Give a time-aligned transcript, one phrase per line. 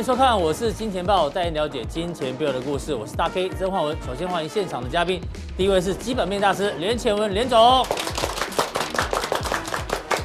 [0.00, 2.94] 欢迎收看，我是金钱豹，带您了解金钱背后的故事。
[2.94, 3.94] 我是大 K 曾焕文。
[4.06, 5.20] 首先欢迎现场的嘉宾，
[5.58, 7.84] 第一位是基本面大师连前文连总，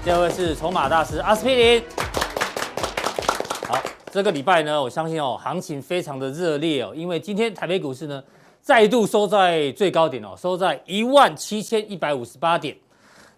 [0.01, 1.83] 第二位是筹码大师阿司匹林。
[3.67, 3.77] 好，
[4.09, 8.23] 这个礼拜呢，我相信哦，行情非常的热烈哦，因为今天台北股市呢
[8.61, 12.73] 再度收在最高点哦，收在一万七千一百五十八点。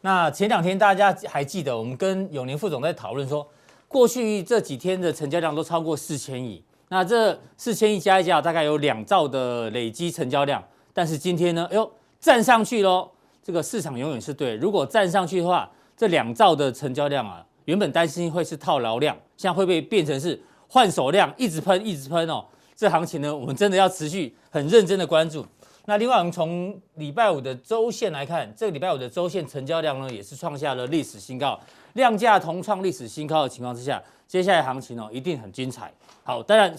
[0.01, 3.43] 那前两天大家还记得，我们跟永年副总在讨论说。
[3.87, 10.63] 过去这几天的成交量都超过四千亿，那这四千亿加一加，大概有两兆的累积成交量。
[10.93, 13.09] 但是今天呢，哎呦，站上去喽！
[13.43, 22.43] 这个市场永远是对，如果站上去的话，这两兆的成交量啊，原本担心会是套牢量，现在会不会变成是换手量，一直喷，一直喷哦？
[22.75, 25.45] 这行情呢，我们真的要持续很认真的关注。
[25.85, 31.57] 那另外，我们从礼拜五的周线来看，这个礼拜五的周线成交量呢，也是创下了历史新高。
[31.97, 35.91] 量价同创历史新高的情况之下，接下来行情哦一定很精彩。
[36.23, 36.73] 好，当然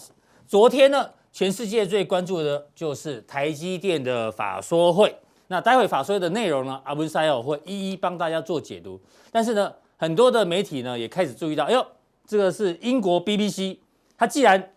[0.46, 5.14] 昨天呢，全世界最关注的就是台积电的法说会。
[5.48, 8.98] 那待会法说会的内容呢，阿文赛会一一帮大家做解读。
[9.32, 11.84] 但是呢，很多的媒体呢也开始注意到，哎呦，
[12.24, 13.76] 这个是英国 BBC，
[14.16, 14.72] 他既然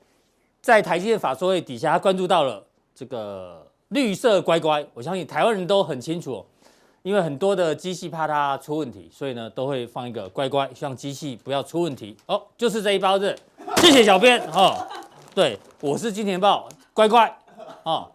[0.59, 6.43] 在台积电法说会底下，他关注到了这个绿色乖乖，我相信台湾人都很清楚。
[7.03, 12.39] 因为很多的机器怕它出问题，所以呢都会放一个乖乖，希望机器不要出问题哦。
[12.55, 13.35] 就是这一包子，
[13.77, 14.87] 谢谢小编哦。
[15.33, 17.35] 对，我是金钱豹乖乖
[17.83, 18.11] 哦。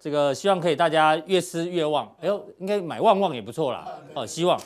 [0.00, 2.10] 这个希望可以大家越吃越旺。
[2.22, 4.26] 哎呦，应该买旺旺也不错啦哦。
[4.26, 4.58] 希望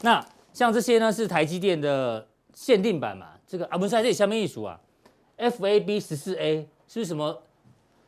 [0.00, 3.26] 那像这些呢是台积电的限定版嘛？
[3.46, 4.80] 这个啊不是在这里下面一组啊
[5.36, 7.42] ，FAB 十四 A 是什么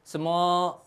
[0.03, 0.80] 什么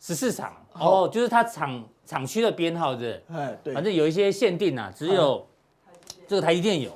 [0.00, 1.84] 十四厂哦，就是它厂。
[2.06, 5.46] 厂区的编号是，哎，对，反正有一些限定啊，只有
[6.28, 6.90] 这个台积电有，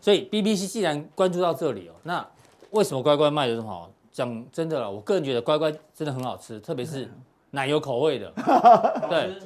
[0.00, 2.26] 所以 BBC 既然关注到这里哦，那
[2.70, 3.90] 为什么乖乖卖的这么好？
[4.12, 7.06] 讲真的啦，我个人觉得乖乖真的很好吃，特别是
[7.50, 8.32] 奶油口味的，
[9.10, 9.36] 对，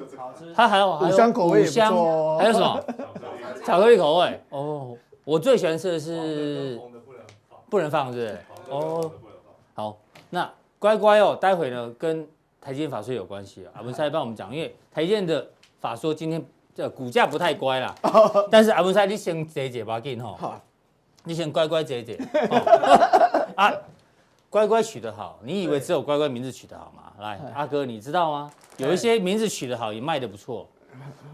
[0.55, 1.65] 它还有还有五香口味，
[2.39, 2.85] 还有什么？
[3.65, 3.97] 巧克力。
[3.97, 4.41] 口味。
[4.51, 6.81] 哦，我最喜欢吃的是
[7.69, 8.39] 不能放，是不是？
[8.69, 9.13] 哦，
[9.75, 9.99] 好，
[10.31, 12.29] 那乖乖哦，待会呢跟。
[12.61, 15.49] 台积电法说有关系啊，阿文赛帮我们讲，因为台积电的
[15.81, 16.45] 法说今天
[16.75, 17.95] 这股价不太乖啦，
[18.51, 20.61] 但是阿文赛你先解解吧，给你哈，
[21.25, 22.19] 你先乖乖解解，
[23.57, 23.73] 啊，
[24.51, 27.13] 乖乖取得好，你以为只有乖乖名字取得好吗？
[27.19, 28.51] 来，阿哥你知道吗？
[28.77, 30.69] 有一些名字取得好也卖得不错，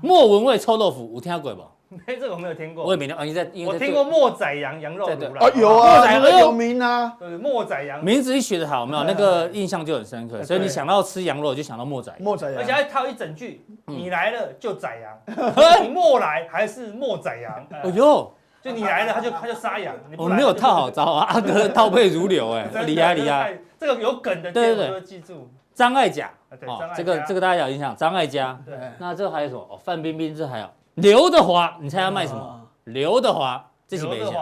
[0.00, 1.62] 莫文蔚臭豆腐，有听过不？
[2.06, 2.84] 哎，这个我没有听过。
[2.84, 3.14] 我也没听。
[3.14, 3.48] 啊，你在？
[3.66, 7.16] 我听过莫仔羊羊肉炉啊，有啊，莫仔羊有名啊。
[7.19, 8.04] 对，莫仔羊。
[8.04, 10.42] 名字一学得好，没有那个印象就很深刻。
[10.42, 12.12] 所以你想到吃羊肉，就想到莫仔。
[12.19, 12.60] 莫仔羊。
[12.60, 15.16] 而且还套一整句：你来了就宰羊，
[15.82, 17.66] 你莫来还是莫宰羊。
[17.70, 19.94] 哎呦，就你来了，他就他就杀羊。
[20.18, 23.56] 我没有套好招啊， 阿哥倒背如流哎，厉害厉害。
[23.78, 25.48] 这个有梗的，对对对，记住。
[25.72, 26.30] 张艾嘉，
[26.66, 28.58] 哦，这个这个大家有印象，张艾嘉。
[28.64, 28.74] 对。
[28.98, 29.60] 那这还有什么？
[29.70, 30.66] 哦，范冰冰，这还有。
[30.97, 32.69] 刘德华，你猜他卖什么？
[32.84, 34.33] 刘德华，这是没钱。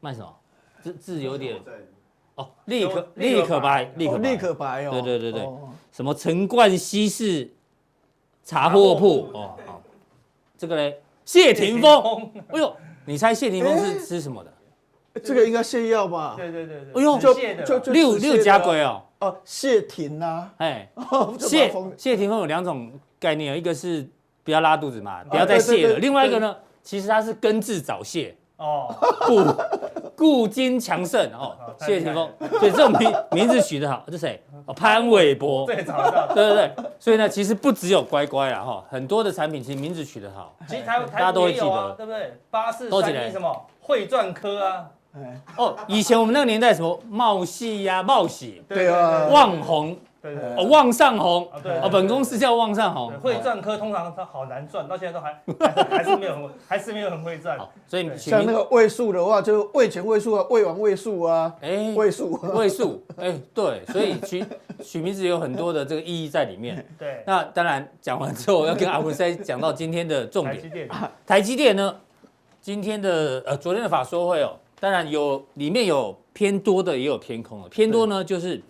[0.00, 0.34] 卖什么？
[0.82, 1.56] 字字有点
[2.34, 4.90] 哦，立可立可白，立可立可白哦。
[4.90, 5.48] 对对对对，
[5.92, 7.50] 什么陈冠希式
[8.42, 9.80] 茶货铺哦，好，
[10.58, 12.30] 这个嘞，谢霆锋。
[12.48, 12.76] 哎呦，
[13.06, 14.52] 你猜谢霆锋是吃什么的？
[15.22, 16.34] 这个应该泻药吧？
[16.36, 17.00] 对对对对。
[17.00, 19.00] 哎呦，就就六六家鬼哦。
[19.20, 20.90] 哦，谢霆啊，哎，
[21.38, 24.08] 谢谢霆锋有两种概念，一个是。
[24.44, 25.98] 不要拉肚子嘛，不要再泻了。
[25.98, 28.94] 另外一个呢，其实它是根治早泄哦，
[29.26, 29.42] 固
[30.16, 31.56] 固精强肾哦。
[31.80, 34.40] 谢霆锋，所以这种名名字取得好，这谁？
[34.66, 35.66] 哦，潘玮柏。
[35.66, 36.70] 对，对对对。
[37.00, 42.34] 所以呢，其实不只有乖乖啊哈，很多的产品其实名字取得好，其实台大家都会记得，对不对？
[42.50, 44.86] 八四三一什么汇钻科啊？
[45.56, 49.96] 哦，以前我们那个年代什么茂系呀、茂喜，对啊，旺宏。
[50.24, 53.12] 对对对哦，旺上红，对哦，本公司叫旺上红。
[53.20, 55.38] 会赚科通常它好难赚，到现在都还
[55.98, 57.58] 还是没有很还是没有很会赚。
[57.86, 64.42] 所以像那个位数的话，就位前位数啊，位王位数啊，哎，位数位数，哎，对，所以取
[64.82, 66.82] 取名字有很多的这个意义在里面。
[66.98, 70.56] 对，那当然讲完之后，要跟阿文塞讲到今天的重点。
[70.56, 70.88] 台积电，
[71.26, 71.94] 台积电呢，
[72.62, 78.62] 今天的呃昨天的法说会哦，当然有里面有偏多的，也有偏空的，偏多呢就是。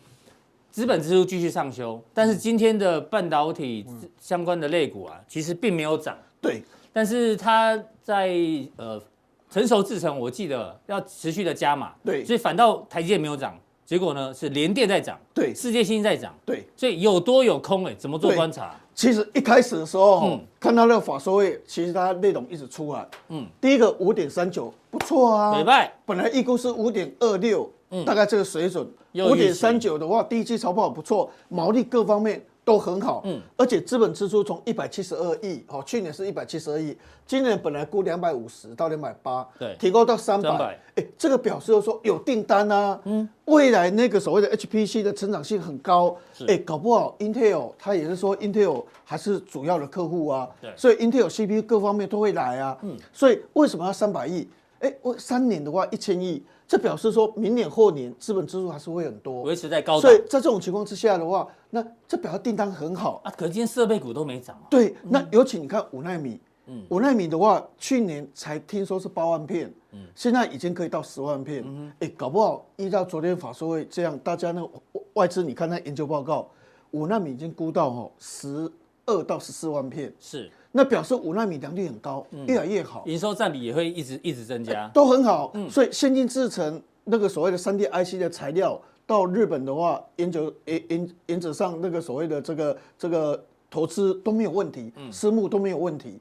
[0.75, 3.87] 资本支出继续上修，但是今天的半导体
[4.19, 6.19] 相关的类股啊，其实并没有涨。
[6.41, 6.61] 对，
[6.93, 8.37] 但是它在
[8.75, 9.01] 呃
[9.49, 11.93] 成熟制程，我记得要持续的加码。
[12.05, 13.57] 对，所以反倒台积电没有涨，
[13.87, 15.17] 结果呢是联电在涨。
[15.33, 16.35] 对，世界新在涨。
[16.45, 18.75] 对，所以有多有空哎，怎么做观察？
[18.97, 23.07] 其实一开始的时候，嗯，看到那个法说会，其实它内容一直出来。
[23.29, 27.71] 嗯，第一个五点三九不错啊，美拜本来预估是五点二六。
[27.95, 46.17] 嗯，大概这个水准，五点三九的话，第一季超跑不错，毛利各方面都很好，嗯，而且资本支出从一百七十二亿，哦，去年是一百七十二亿，今年本来估两百五十到两百八，对，提高到三百，哎，这个表示就是说有订单啊，嗯，未来那个所谓的 HPC 的成长性很高，
[46.49, 54.49] 哎，搞不好 Intel 它也是说 Intel 还是主要的客户啊，对，所以 Intel CPU 各方面都会来啊，嗯，所以为什么要三百亿？
[54.81, 60.01] 哎，我三年的话一千亿，这表示说明年后年资本支出还是会很多，维持在高。
[60.01, 63.31] 所以在这种情况之下的话，那这表示订单很好啊。
[63.37, 64.67] 可是今天设备股都没涨啊。
[64.71, 74.67] 对，那尤其你看五纳米，嗯，五纳米的话，去年才听说是八万片，嗯，现在已经可以到十万片，嗯，哎，搞不好依照昨天法说会这样，大家那
[75.13, 76.49] 外资你看那研究报告，
[76.93, 78.73] 五纳米已经估到哦十
[79.05, 80.51] 二到十四万片，是。
[80.77, 85.53] 那表示五纳米良率很高，越来越好，营收占比也会一直一直增加，都很好。
[85.71, 93.41] 所以先进制程那个所谓的三 D IC 的材料到日本的话，原则原原原则上那个所谓的这个这个
[93.71, 96.19] 投资都没有问题，私募都没有问题。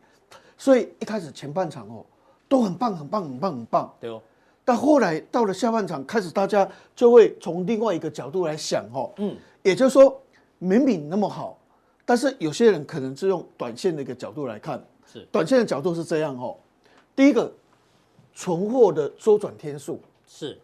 [0.55, 2.05] 所以一开始前半场哦
[2.47, 4.21] 都很棒很棒很棒很棒，对哦。
[4.63, 10.21] 但后来到了下半场，开始大家就会从另外一个角度来想哦，嗯，也就是说
[10.59, 11.57] 明明那么好。
[12.05, 15.27] 但是有些人可能是用短线的一个角度来看，是。
[15.31, 16.55] 短线的角度是这样哦。
[17.15, 17.51] 第一个，
[18.33, 19.99] 存货的周转天数。
[20.27, 20.59] 是。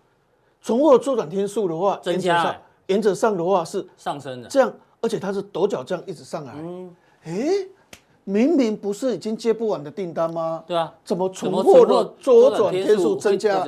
[0.62, 7.68] 存货的周转天数的话，增加，原则上的话是上升的，这样，而且它是陡角这样一直上来，嗯，诶。
[8.24, 10.64] 明明不是已经接不完的订单吗？
[10.68, 13.66] 对啊，怎么存货的周转天数增加？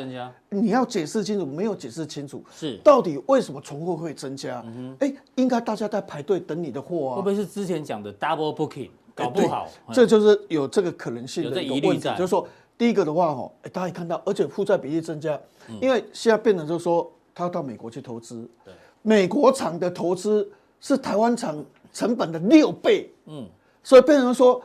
[0.50, 4.64] 你要解释清楚，没有解释清楚，是到底为什么存货会增加？
[5.00, 7.16] 哎，应该大家在排队等你的货啊。
[7.16, 9.68] 会不会是之前讲的 double booking 搞不好？
[9.92, 12.08] 这就是有这个可能性的一个问题。
[12.10, 15.40] 就是说，第一个的话，哦，哎，大家也看到，而且负债比例增加，
[15.82, 20.48] 因为现在变成就是说，他要到美国去投资，对，美国厂的投资
[20.80, 23.48] 是台湾厂成本的六倍，嗯。
[23.84, 24.62] 所以变成说，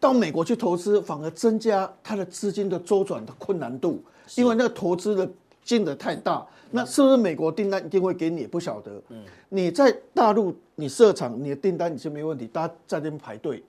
[0.00, 4.02] 到美国去投资，反而增加它的资金的周转的困难度，
[4.34, 5.28] 因为那个投资的
[5.62, 6.46] 金额太大。
[6.72, 8.40] 那是不是美国订单一定会给你？
[8.40, 9.00] 也不晓得。
[9.10, 13.62] 嗯，你在大陆你设厂，你的订单你是没问题，大家在那边排队。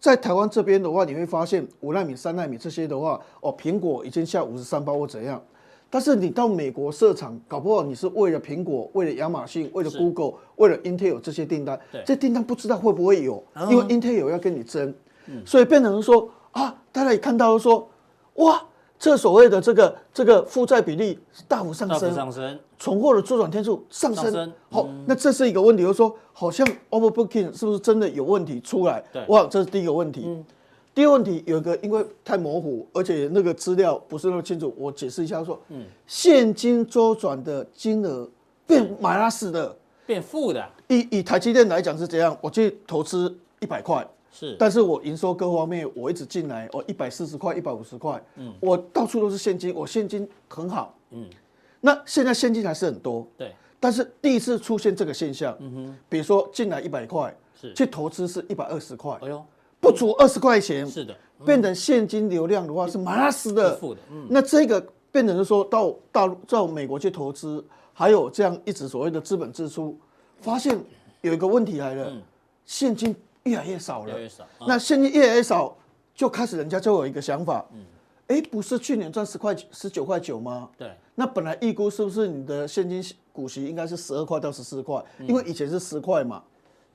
[0.00, 5.40] 在台湾这边的话，你会发现五纳米、三纳米这些的话，哦，苹果已经下五十三包或怎样。
[5.92, 14.94] 但是你到美国设厂，搞不好你是为了苹果、为了亚马逊、为了 Google、为了 Intel 这些订单，这订单不知道会不会有，因为 Intel 要跟你争，
[15.44, 17.88] 所以变成说啊，大家也看到说，
[18.34, 18.62] 哇，
[19.00, 29.02] 这所谓的这个这个负债比例大幅上升，上升，存货的周转天数上升，好，那这是一个问题，就是说好像 overbooking 是不是真的有问题出来？
[29.26, 30.44] 哇，这是第一个问题。
[31.00, 38.28] 第二个问题有一个，因为太模糊，而且那个资料不是那么清楚，我解释一下说，嗯，现金周转的金额
[38.66, 39.74] 变马拉死的，
[40.04, 40.62] 变负的。
[40.88, 51.24] 以以台积电来讲是这样，我去投资一百块，是，但是我营收各方面我一直进来，我一百四十块、一百五十块，嗯，我到处都是现金，我现金很好，嗯，
[51.80, 59.42] 那现在现金还是很多，对，但是第一次出现这个现象，嗯哼，比如说进来一百块，是，去投资是一百二十块，哎呦。
[59.90, 63.78] 不足二十块钱，是的，变成现金流量的话是马拉死的，
[64.28, 64.80] 那这个
[65.10, 69.98] 变成是说到大陆到美国去投资，还有这样一直所谓的资本支出，
[70.40, 70.78] 发现
[71.22, 72.12] 有一个问题来了，
[72.64, 74.44] 现金越来越少了，越越少。
[74.66, 75.76] 那现金越来越少，
[76.14, 77.80] 就开始人家就有一个想法，嗯，
[78.28, 80.68] 哎，不是去年赚十块十九块九吗？
[80.78, 85.02] 对，那本来预估是不是你的现金股息应该是十二块到十四块？
[85.20, 86.42] 因为以前是十块嘛。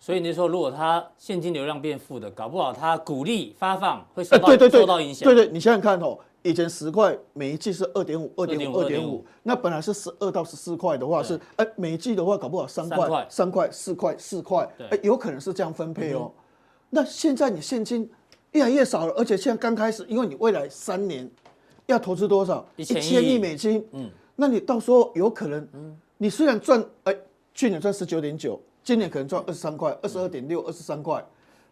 [0.05, 5.23] 所以你说，如果它现金流量变负的，搞不好它股利发放会受到受到影响。
[5.27, 16.31] 对对，你想想看哦，以前十块每一季是二点五，二点五，二点五，那本来是十二到十四块的话是，哎，每一季的话搞不好三块，三块，四块，四块，哎，有可能是这样分配哦。
[16.91, 18.07] 那现在你现金
[18.51, 21.27] 越来越少了，而且现在刚开始，因为你未来三年
[21.87, 22.63] 要投资多少？
[22.75, 23.83] 一千亿美金。
[23.93, 27.15] 嗯，那你到时候有可能，嗯你虽然赚，哎，
[27.55, 28.61] 去年赚十九点九。
[28.85, 31.21] 今年可能赚二十三块，二十二点六，二十三块，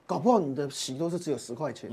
[0.07, 1.89] 搞不好你的息都是只有十块钱，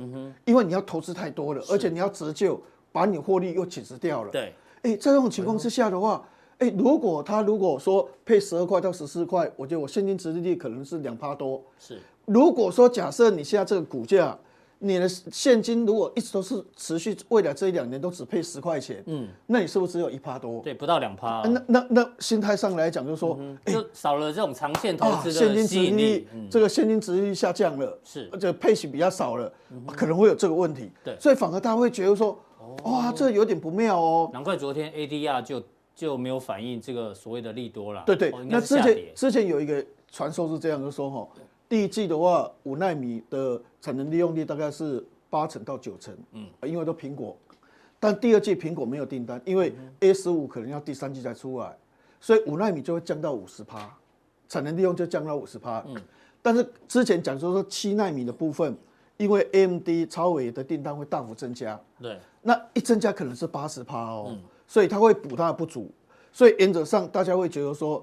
[0.47, 2.59] 因为你要投资太多了，而且你要折旧，
[2.91, 4.31] 把你获利又减值掉了。
[4.31, 11.63] 对，哎，在这种情况之下的话，哎，如果他如果说配十二块到十四块，我觉得我现金值利率可能是两趴多。
[11.79, 14.37] 是，如果说假设你现在这个股价。
[14.83, 20.63] 你的现金如果一直都是持续，未来这一两年都只配十块钱，嗯，那你是不是只有一趴多？
[20.63, 21.43] 对，不到两趴。
[21.43, 29.53] 那那那心态上来讲，就是说，就少了这种长线投资的现金殖利率，这个现金殖利率下降了，是，而且配息比较少了，
[29.89, 30.91] 可能会有这个问题。
[31.05, 32.39] 对，所以反而大家会觉得说，
[32.85, 34.31] 哇，这有点不妙哦。
[34.33, 35.63] 难怪昨天 ADR 就
[35.95, 38.03] 就没有反映这个所谓的利多了。
[38.07, 41.29] 对对，哦、那之前之前有一个传说是这样，就说哈，
[41.69, 47.37] 第一季的话，五纳米的产能利用率大概是八成到九成，嗯，因为都苹果，
[47.99, 51.77] 但第二季苹果没有订单，因为 A 十五可能要第三季才出来，
[52.21, 53.91] 所以五纳米就会降到五十趴，
[54.49, 55.97] 产能利用就降到五十趴，嗯，
[56.41, 58.77] 但是之前讲说说七纳米的部分。
[59.17, 64.35] 因为 AMD 超微的订单会大幅增加，对，那一增加可能是八十趴哦，
[64.67, 65.91] 所以它会补它的不足，
[66.33, 68.03] 所以原则上大家会觉得说，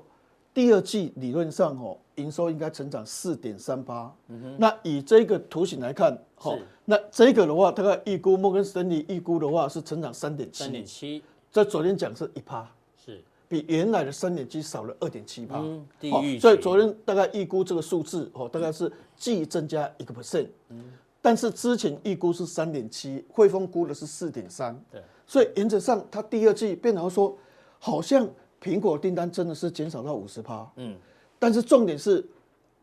[0.53, 4.13] 第二季理论上哦，营收应该成长四点三八，
[4.57, 6.55] 那以这个图形来看，好，
[6.86, 12.69] 那这个的话，大概预估摩根士丹利预估的话是成长三点七，三点七，在昨天讲是一趴，
[13.03, 13.24] 是。
[13.50, 15.63] 比原来的三点七少了二点七趴，
[16.00, 20.83] 低于，所以昨天大概预估这个数字哦，大概是既增加一个 percent，嗯。
[21.21, 27.38] 但是之前预估是三点七，汇丰估的是四点三，对，所以原则上它第二季变成说，
[27.79, 28.25] 好像
[28.62, 30.95] 苹果订单真的是减少到五十趴，嗯，
[31.38, 32.25] 但是重点是。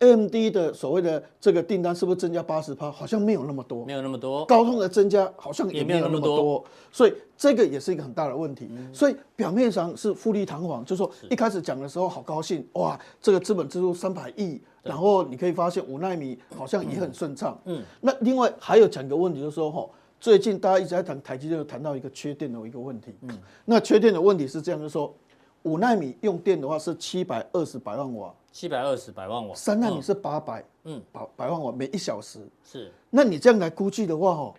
[0.00, 2.90] AMD 的所谓的这个订单是不是增加八十趴？
[2.90, 4.44] 好像没有那么多，没有那么多。
[4.44, 8.68] 高通的增加好像也没有那么多，所以这个也是一个很大的问题。
[8.92, 17.58] 所以表面上是富丽堂皇，就是说一开始讲的时候好高兴，哇，这个资本支出三百亿，然后你可以发现五纳米好像也很顺畅。
[17.64, 19.88] 嗯，那另外还有讲个问题，就是说哈，
[20.20, 23.14] 最近大家一直在谈台积电，谈到一个缺电的一个问题。
[23.22, 25.14] 嗯，那缺电的问题是这样，就是说
[25.62, 28.34] 五纳米用电的话是七百二十百万瓦。
[28.54, 32.88] 七百二十百万瓦，三纳米是八百，嗯，百百万瓦每一小时是。
[33.10, 34.54] 那你这样来估计的话，哦，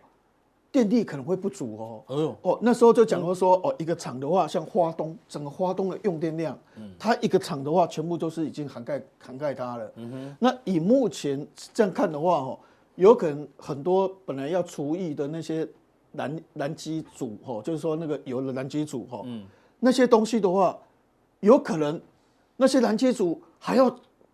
[0.69, 2.03] 电力可能会不足哦。
[2.07, 9.91] 哎呦，哦，那时候就讲过说，哦，一个厂的话，像花东，整个花东的用电量，嗯，它一个厂的话，全部都是已经涵盖涵盖它了。
[9.95, 10.37] 嗯哼。
[10.41, 12.59] 那以目前这样看的话，哦，
[12.95, 15.65] 有可能很多本来要除役的那些
[16.11, 19.45] 燃燃机组，哦，就是说那个有的燃机组，哈，嗯，
[19.79, 20.77] 那些东西的话，
[21.39, 21.97] 有可能。
[22.57, 23.89] 那些拦截组还要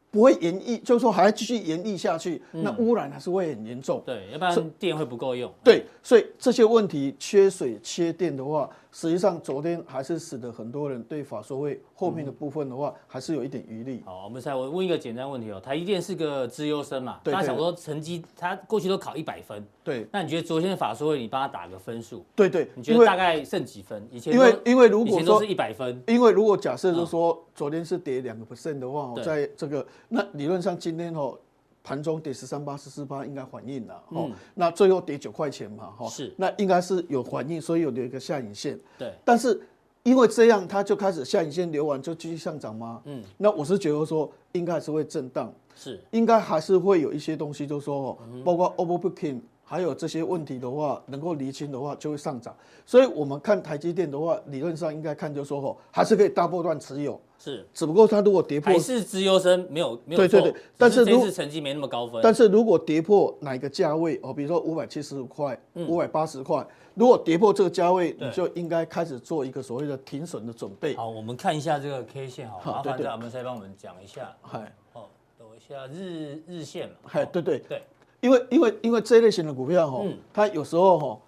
[0.09, 4.03] 不会延役，就是说还要继续延役下去，那污染还是会很严重。
[4.05, 5.49] 对，要不然电会不够用。
[5.63, 8.69] 对，所以这些问题缺水、缺电的话。
[8.91, 14.03] 实际上，昨天还是使得很多人对法说会后面的部分的话，还是有一点余力。
[14.05, 15.59] 好，我们再我问一个简单问题哦。
[15.59, 17.19] 台积电是个资优生嘛？
[17.23, 19.65] 他想说成绩，他过去都考一百分。
[19.83, 20.05] 对。
[20.11, 22.25] 那你觉得昨天的法说会，你帮他打个分数？
[22.35, 22.69] 对对。
[22.75, 24.05] 你觉得大概剩几分？
[24.11, 31.37] 以前因为因为如果说是一百分，因为如果假设就是说昨天是跌两个 percent 的话，在这个那理论上今天哦。
[31.83, 39.59] 盘中跌十三八十四八应该反应了，哦，那最后跌九块钱嘛，哈，是，那应该是有反应，所以有留一个下影线，对，但是
[40.03, 43.01] 因为这样，它就开始下影线留完就继续上涨吗？
[43.05, 49.39] 嗯，那我是觉得说应该还是会震荡，是，应该还是会有一些东西，就是说，包括 overbooking。
[49.71, 52.53] 还有这些问题的话，能够厘清的话，就会上涨。
[52.85, 57.17] 所以，我们看台积电的话，理论上应该看，就是说吼，还是可以大波段持有。
[57.39, 60.27] 是，只不过它如果跌破，还是资优生没有没有错。
[60.27, 70.97] 对对对，但是如果成绩没那么高分，但是如果跌破哪个价位哦，比如说五百七十五块、五百八十块，如果跌破这个价位，你就应该开始做一个所谓的停损的准备。
[70.97, 74.35] 好，我们看一下这个 K 线，好，麻烦咱们再帮我们讲一下。
[74.41, 75.05] 嗨，哦，
[75.39, 76.95] 等一下日日线嘛。
[77.05, 77.81] 嗨，对对对。
[78.21, 81.19] 因为因为因为这类型的股票哈，它有时候哈，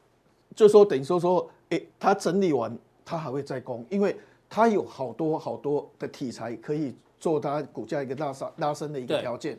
[0.55, 4.15] 就说等于说说，哎，它整理完它还会再攻，因为
[4.47, 9.57] 它有好多好多的题材可以做它股价一个拉升拉升的一个条件。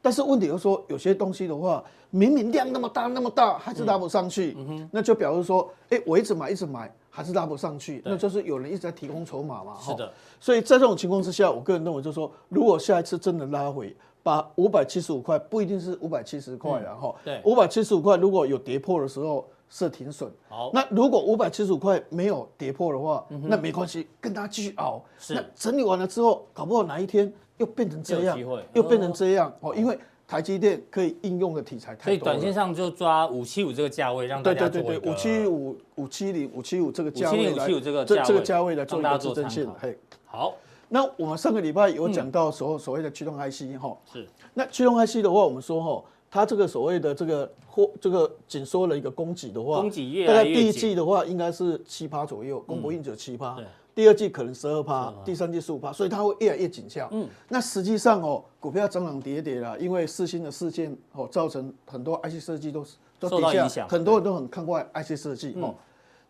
[0.00, 4.56] 但是问题就是说，有些东西的话，明明量那么大那么大，还是拉不上去，
[4.90, 9.76] 那就表示说，哎，我一直买一直买，还是拉不上去，那就是有人一直在提供筹码嘛。
[9.78, 10.12] 是的。
[10.40, 13.94] 所以在这种情况之下，我个人认为就是说，如果下一次真的拉回。
[14.22, 20.30] 把五百七十五块不一定是五百七十块，然后对五百七十五块如果有跌破的时候设停损。
[20.48, 25.02] 好，那如果五百七十五块没有跌破的话，那没关系，跟他继续熬。
[25.18, 28.38] 是，那整理完了之后，搞不好哪一天又变成这样，
[28.74, 29.74] 又变成这样哦。
[29.74, 29.98] 因为
[30.28, 32.04] 台积电可以应用的题材太多。
[32.04, 37.66] 所以短线上就抓五七五这个价位，让大家对对对，五七五五七零五七五这个价位来，
[38.04, 39.66] 这这个价位来做一个支撑线。
[39.80, 40.54] 嘿，好。
[40.94, 44.28] 那我们上个礼拜有讲到所所谓的驱动 IC 哈，是。
[44.52, 50.26] 那驱动 IC 的话，我们说哈，它这个所谓的这个或这个紧缩了一个供给的话，供给越。
[50.26, 53.56] 大概第一季的话应该是七趴左右，供不应求七趴。
[53.94, 57.08] 第二季可能十二趴，第三季十五趴，所以它会越来越紧俏。
[57.10, 57.26] 嗯。
[57.48, 62.84] 那实际上哦，股票涨涨跌跌啦，因为四星的事件哦，造成很多 IC 设计都
[63.18, 65.74] 都受到影响，很多人都很看坏 IC 设计哦。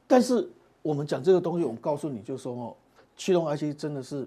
[0.07, 0.49] 但是
[0.83, 2.77] 我们讲这个东西，我们告诉你就说哦，
[3.17, 4.25] 驱动 IC 真的是。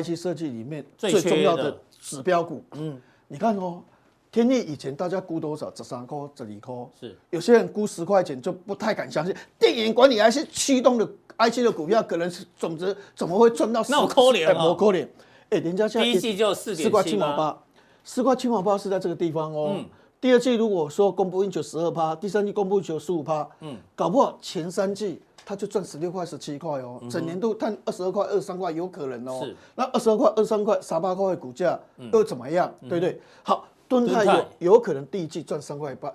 [0.00, 3.82] IC 设计里面最重要的指标股，嗯，你看哦，
[4.30, 5.72] 天翼以前大家估多少？
[5.74, 9.34] 十三块、十二块，是有些人估十块钱就不太敢相信。
[9.58, 11.06] 电源管理 IC 驱动的
[11.38, 14.68] IC 的股票可能是总值怎么会赚到那么可怜啊？
[14.68, 15.06] 不可怜。
[15.50, 17.62] 哎，人家现在第一季就四点七毛八，
[18.04, 19.74] 四块七毛八是在这个地方哦。
[19.76, 19.84] 嗯
[20.22, 29.40] 第二季如果说公布应求十二趴，第三季公布营收十五趴，嗯，搞不好前三季他就赚十六块、十七块哦，嗯、整年度赚二十二块、二十三块有可能哦。
[29.44, 31.78] 是，那二十二块、二十三块、十八块的股价
[32.12, 32.72] 又怎么样？
[32.80, 33.20] 嗯、对不对？
[33.42, 36.12] 好，敦泰有有可能第一季赚三块半，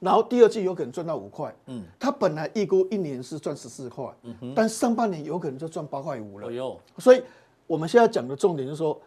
[0.00, 6.48] 然后第二季有可能赚到五块，嗯，他本来预估一年是赚十四块，嗯哼，但上半年有可能就赚八块五了。
[6.48, 7.22] 哎呦，所以
[7.66, 9.00] 我们现在讲的重点就是说。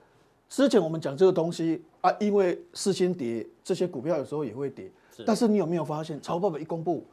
[0.50, 4.90] 之前我们讲这个东西啊，因为事先跌，这些股票有时候也会跌。
[5.14, 7.04] 是，但是你有没有发现，财报一公布，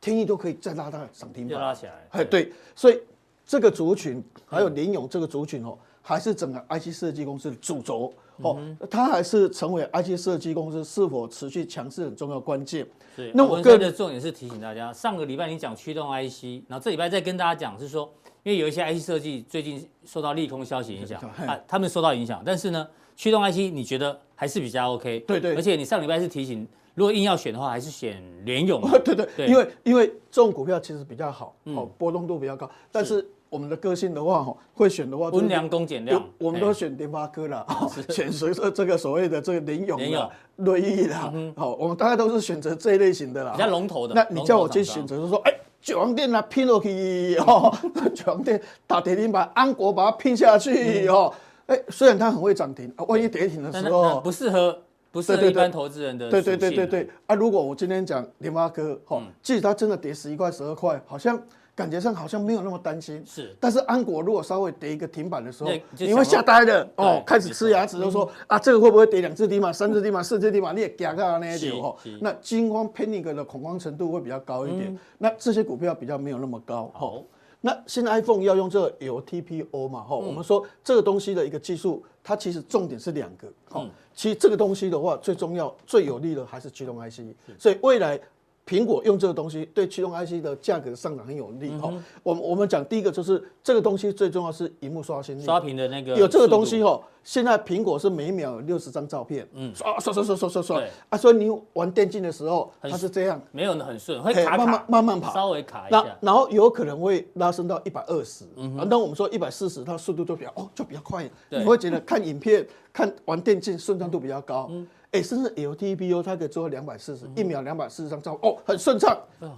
[0.00, 1.92] 天意都可以再拉到涨停板，拉起来。
[2.10, 3.00] 哎，对，所以
[3.44, 8.58] 这个族群还有联勇这个族群哦，还是整个 IC 设计公司的主轴哦，
[8.90, 12.86] 它还是成为 IC 设计公司是否持续强势很重要关键。
[13.16, 18.12] 对，那我个人的重点是提醒大家，上个礼拜你讲驱动 IC，然后这礼拜再跟大家讲是说。
[18.42, 25.18] 因为有一些 IC 设计最近受到利空消息影响啊，他们受到影响，但是呢，驱动 IC 你觉得还是比较 OK？
[25.26, 26.64] 对对，而且你上礼拜是提醒，
[26.96, 28.80] 如果硬要选的话，还是选联咏。
[29.04, 32.68] 对对对，因为因为这种股票其实比较好，哦，波动度比较高。
[32.90, 37.64] 但是我们的个性的话，哈，会选的话，温良恭俭让，我们都选联发科了，
[38.08, 44.14] 选随着这个所谓的这个联咏、联咏、瑞昱啦，好，我们大概都是选择这一类型的啦，比较龙头的。
[44.14, 45.52] 那你叫我去选择，就是说，哎。
[45.82, 47.72] 九王电啊，拼落去哦！
[48.12, 51.32] 九王电打跌停板，安国把它拼下去哦。
[51.66, 54.76] 哎，虽然它很会涨停，啊万一跌停的时候不适合，
[55.16, 56.30] 不适合一般投资人的。
[56.30, 57.34] 对对对对对啊！
[57.34, 61.40] 如果我今天讲联发科，哈，即使它真的跌十一块、十二块，好像。
[61.76, 63.54] 感觉上好像没有那么担心，是。
[63.60, 70.74] 但是安国如果稍微跌一个停板的时候，你会吓呆的哦，开始吃牙齿，都说啊，这个会不会跌两次停板、三次停板、四次停板？
[70.74, 71.94] 你也惊到那一点哦。
[72.22, 74.98] 那惊慌 panic 的恐慌程度会比较高一点。
[75.18, 76.90] 那这些股票比较没有那么高。
[76.94, 77.22] 好，
[77.60, 80.00] 那现在 iPhone 要用这个 LTPO 嘛？
[80.00, 83.46] 哈，我们说这个东西的一个技术，它其实重点是两个。
[83.70, 87.20] 好，其实这个东西的话，最重要、最有利的还是驱动 IC。
[87.56, 88.20] 所以未来。
[88.66, 91.92] 苹果用这个东西对驱动 IC 的价格上涨很有利哈。
[92.24, 97.00] 我我们讲第一个就是这个东西最重要是荧幕刷新率，刷屏的那个有这个东西哈。
[97.22, 100.62] 现在苹果是每秒六十张照片，嗯，刷刷刷刷刷刷。
[100.62, 100.82] 刷。
[101.08, 106.16] 啊，所以你玩电竞的时候，它是这样，没有很顺，会卡卡，慢慢慢慢跑，稍微卡一下。
[106.20, 114.70] 然后有可能会拉升到一百二十，嗯，那我们说一百四十，它速度就比较哦，就比较快，你会觉得看影片、看玩电竞顺畅度比较高。
[115.12, 119.16] 哎，甚至 LTPO 它可以做到两百四十，一秒两百四十张照，哦，很顺畅。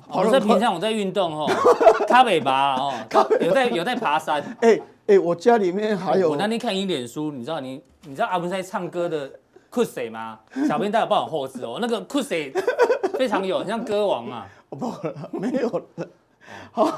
[0.08, 1.50] 好，在平常我在运动哦，
[2.06, 2.92] 卡尾巴哦，
[3.40, 4.42] 有在有在爬山。
[4.60, 6.30] 哎哎，我家里面还有。
[6.30, 9.30] 我那天看你脸书，你知道你你知道阿文在唱歌的
[9.70, 10.38] 酷谁吗？
[10.68, 12.52] 小编大家帮我后制哦，那个酷谁
[13.18, 14.44] 非常有，像歌王嘛。
[14.68, 16.08] 不了，没有了。
[16.72, 16.92] 好。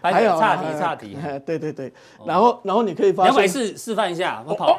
[0.00, 1.90] 还有差题差题，对对对，
[2.26, 4.74] 然后然后你可以发现，两百四示范一下，我跑，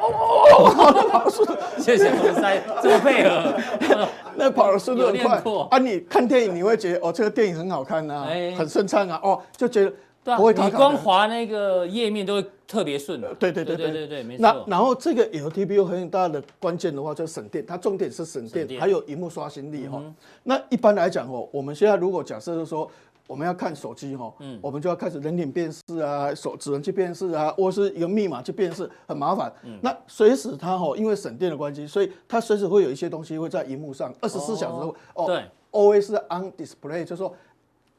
[1.10, 3.52] 跑速度， 谢谢我塞这么配合，
[4.36, 5.42] 那跑的速度很快。
[5.70, 5.78] 啊！
[5.78, 9.92] 你看电影你会觉得哦，这个电影很好看啊，很顺畅啊，哦，就觉得
[10.36, 10.52] 不会。
[10.54, 14.42] 你光滑那个页面都会特别顺的，对对对对对对，没错。
[14.42, 20.02] 那然后这个 LTPU 很大的关键的话就是省电，它重点是省电，还有荧幕刷新力哈。
[20.42, 22.90] 那一般来讲哦，我们现在如果假设是说。
[23.28, 29.52] 我们要看手机哈，嗯，我们就要开始人脸辨识啊，手指纹去辨识啊，或是一个密码去辨识，很麻烦。
[29.64, 37.34] 嗯，那随时它哈，因为省电的关系，所以它随时会有一些东西会在荧幕上，二十四小时哦，对，always on display，就是说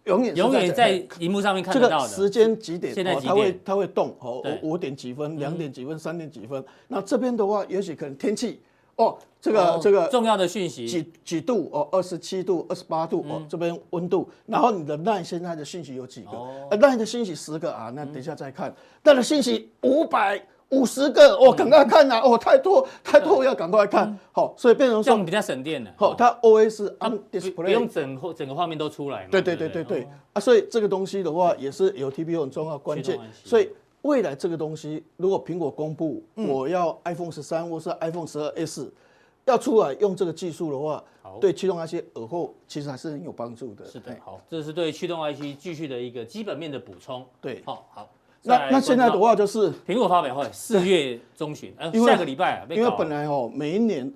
[0.08, 2.10] 永远永远在荧幕上面看得到的。
[2.10, 2.94] 这个时间几点？
[2.94, 6.64] 现在它会它会动哦，五点几分，两点几分，三点几分。
[6.88, 8.60] 那这边的话，也许可能天气。
[8.96, 16.32] 哦，这个这个重要的讯息，几几度哦，二十七度、二十八度哦，这边温度，然后你的 LINE 现在的讯息有几个
[16.76, 18.74] ？LINE 的讯息十个啊，那等一下再看。
[19.04, 22.20] LINE 的讯息五百五十个，哦，赶快看呐！
[22.24, 24.18] 哦，太多太多，要赶快看。
[24.32, 25.94] 好，所以变成说比较省电的。
[25.98, 29.28] 好，它 OS on display，不用整整个画面都出来。
[29.32, 33.70] 对对对对对啊，所以这个东西的话也是有 LTPO 很重要关键，所以。
[34.04, 38.90] 未来这个东西，如果苹果公布我要 iPhone 十三或是 iPhone 十二 S
[39.44, 41.04] 要出来用这个技术的话，
[41.42, 43.84] 对驱动 IC 耳后其实还是很有帮助的。
[43.86, 47.26] 是的，好，这是对驱动 IC 继续的一个基本面的补充。
[47.42, 48.08] 对，好，好。
[48.48, 54.12] 那那现在的话就是苹果发表会四月中旬，呃，下个礼拜啊，因为本来哦，每一年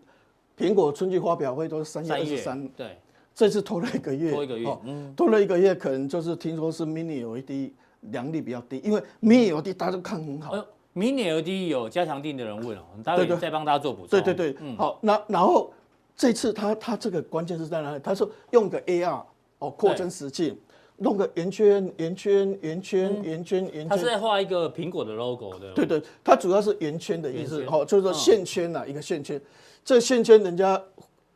[0.57, 2.97] 苹果春季发表会都是三月二十三，对，
[3.35, 7.71] 这次拖了一个月，拖一个月，嗯，拖了一个月，可能就是听说是 Mini LED。
[8.09, 10.55] 良率比较低，因为 Mini LED 大家都看很好。
[10.95, 14.09] Mini LED 有加强定的人问哦，我们待会再帮大家做补充。
[14.09, 15.71] 对对对，嗯，好，那然后
[16.17, 17.99] 这次他他这个关键是在哪里？
[18.03, 19.21] 他说用个 AR
[19.59, 20.57] 哦扩增实境，
[21.01, 23.89] 弄个圆圈、圆圈、圆圈、圆圈、圆圈。
[23.89, 25.73] 它是在画一个苹果的 logo 的。
[25.73, 29.41] 对对，它主要是圆圈的意思，哦，就是说线圈呐，一个线圈。
[29.83, 30.81] 这线圈，人家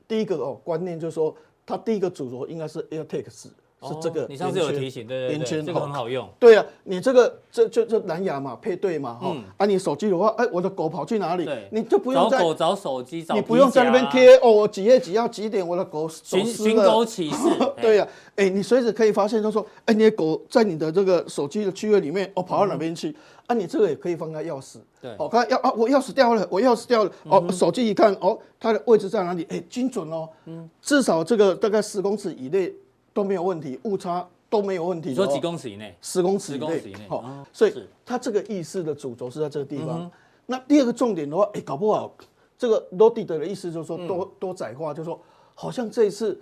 [0.08, 3.48] 第一个哦观念就是说，它第一个主轴应该是 AirTags。
[3.82, 6.28] 是这个，你上次有提醒，对对对，这个很好用。
[6.40, 9.36] 对啊，你这个这就这蓝牙嘛，配对嘛，哈。
[9.58, 11.48] 啊，你手机的话，哎，我的狗跑去哪里？
[11.72, 13.36] 你就不用找狗找手机找。
[13.36, 17.48] 你不用在那边贴哦，我几月几号几点，我的狗寻寻狗启事。
[17.82, 23.16] 对呀，哎，你随时可以发现，就是说，哎，你的狗在你的这个手机的区域里面，哦，跑到哪边去？
[23.46, 24.78] 啊，你这个也可以放在钥匙。
[25.00, 27.12] 对，哦，看钥啊，我钥匙掉了，我钥匙掉了。
[27.26, 29.46] 哦，手机一看，哦，它的位置在哪里？
[29.50, 30.28] 哎，精准哦。
[30.46, 30.68] 嗯。
[30.82, 32.74] 至少这个大概十公尺以内
[33.16, 34.28] 都没有问题，误差。
[34.48, 35.10] 都没有问题。
[35.10, 35.94] 你说几公尺以内？
[36.02, 37.08] 十公尺以内。
[37.10, 37.74] 好，所以
[38.06, 40.10] 它这个意思的主轴是在这个地方。
[40.46, 42.16] 那第二个重点的话，哎，搞不好
[42.58, 45.20] 这个 loaded 的意思就是说多多窄化，就是说
[45.56, 46.40] 好像这一次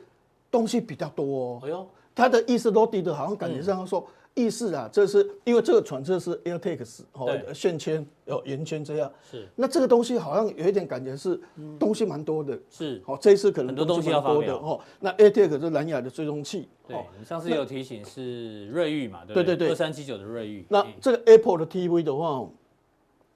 [0.51, 1.61] 东西比较多哦。
[1.63, 4.05] 哎呦，他的意思 loaded 好像感觉上说。
[4.35, 9.11] 意思啊，这是因为这个船这是 AirTags 哦，线圈有圆圈这样。
[9.31, 9.47] 是。
[9.55, 11.39] 那这个东西好像有一点感觉是
[11.77, 12.57] 东西蛮多的。
[12.69, 13.01] 是。
[13.05, 14.79] 好，这一次可能很多东西要多的哦。
[14.99, 16.67] 那 AirTags 是蓝牙的追踪器。
[16.87, 16.97] 对。
[17.19, 19.23] 你上次有提醒是瑞昱嘛？
[19.25, 19.69] 对对对。
[19.69, 20.65] 二三七九的瑞昱。
[20.69, 22.49] 那这个 Apple 的 TV 的话，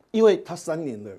[0.09, 1.11] 因为它三年了，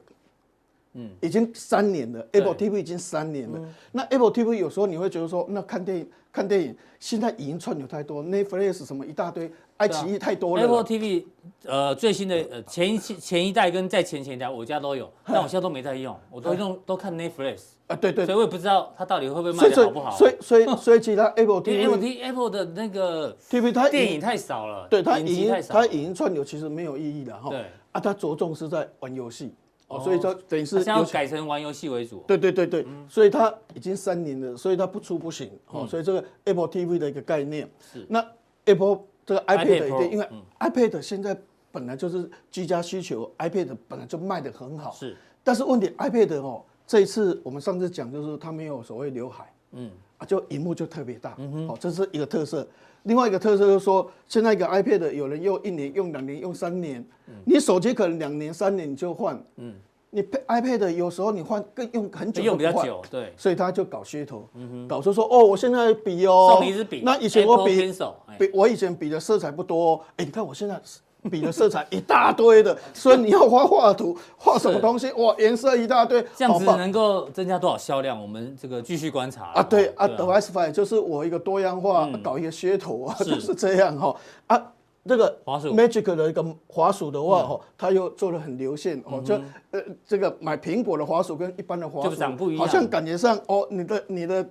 [0.94, 3.60] 嗯，已经三年了，Apple TV 已经三年了。
[3.92, 9.50] 那 Apple TV 有时候你会觉得说，那看电影看电影，现在影音串流太多，Netflix 什么一大堆。
[9.76, 10.62] 爱奇艺太多了。
[10.62, 11.24] Apple TV，
[11.64, 20.16] 呃，最新的呃前一期前一代跟再前前一代，我家都有， 但我现在都没在用，我都用 都看 Netflix 啊，对对，所以我也不知道它到底会不会卖的好不好。
[20.16, 27.50] 所以所以所以其他 Apple TV Apple TV Apple 的那个 TV 它电影太少了，对它影音它影音串流其实没有意义的哈。
[27.50, 29.54] 对啊，它着重是在玩游戏
[29.88, 32.22] 哦，所以说等于是要改成玩游戏为主。
[32.26, 35.86] 对对对对，所以它已经三年了，所以它不出不行哦。
[35.86, 38.24] 所以这个 Apple TV 的一个概念是那
[38.64, 39.00] Apple。
[39.28, 40.26] 这个 iPad 一定，因为
[40.58, 41.38] iPad 现在
[41.70, 44.90] 本来就是居家需求，iPad 本来就卖得很好。
[44.90, 52.66] 是，但是问题 iPad 哦，这一次我们上次讲就是它没有所谓刘海，嗯，啊，就荧幕就特别大，嗯哼，哦，这是一个特色。
[53.04, 57.04] 另外一个特色就是说，现在一个 iPad 有人用一年、用两年、用三年，
[57.44, 59.74] 你手机可能两年、三年你就换，嗯。
[60.10, 64.48] 你 iPad 有时候你换更用很久，用比较久，对，所以他就搞噱头，
[64.88, 67.92] 搞出说哦，我现在比哦，送一支笔，那以前我比，
[68.38, 70.80] 比我以前比的色彩不多，哎，你看我现在
[71.28, 78.20] 笔的色彩一大堆的，所以你要画画图，画什么东西，哇，颜色一大堆，这样子能够增加多少销量？
[78.20, 84.14] 我们这个继续观察啊，对啊，Device 就是我一个多样化，搞一个噱头啊，就是这样哈。
[84.46, 84.72] 啊。
[85.06, 94.46] 这个 Magic 的一个滑鼠的话，哦，它又做的很流线，哦，就呃，这个买苹果的滑鼠跟一般的滑鼠长不一样，好像感觉上，哦，你的你的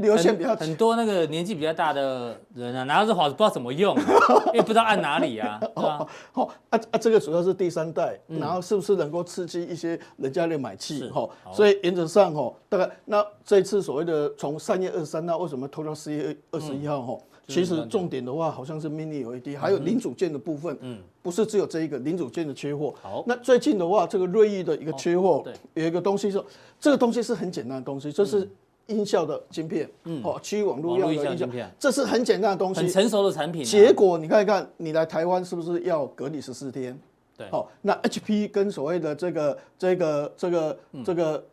[0.00, 3.96] 流线比较很多那个年纪比较大的人啊，拿到这滑鼠不知道怎么用，
[4.52, 17.18] 因为不知道按哪里啊，哦，哦，啊啊，这个主要是第三代，然后是不是能够刺激一些人家的买气，哈，所以原则上，哈，大概那这一次所谓的从三月二十三号为什么拖到四月二十一号，哈？
[17.46, 22.94] 其实重点的话，好像是 Mini LED，还有零组件的部分，嗯，不是只有这一个零组件的缺货。
[23.02, 26.42] 好，那最近的话，这个锐昱的一个缺货，对，有一个东西说，
[26.80, 28.48] 这个东西是很简单的东西，就是
[28.86, 31.46] 音效的晶片，嗯，哦，区域网络用的音效，
[31.78, 33.64] 这是很简单的东西，很成熟的产品。
[33.64, 36.98] 结果你看一看，你来台湾是不是要隔离十四天？
[37.36, 41.44] 对，好，那 HP 跟所谓的这个这个这个这个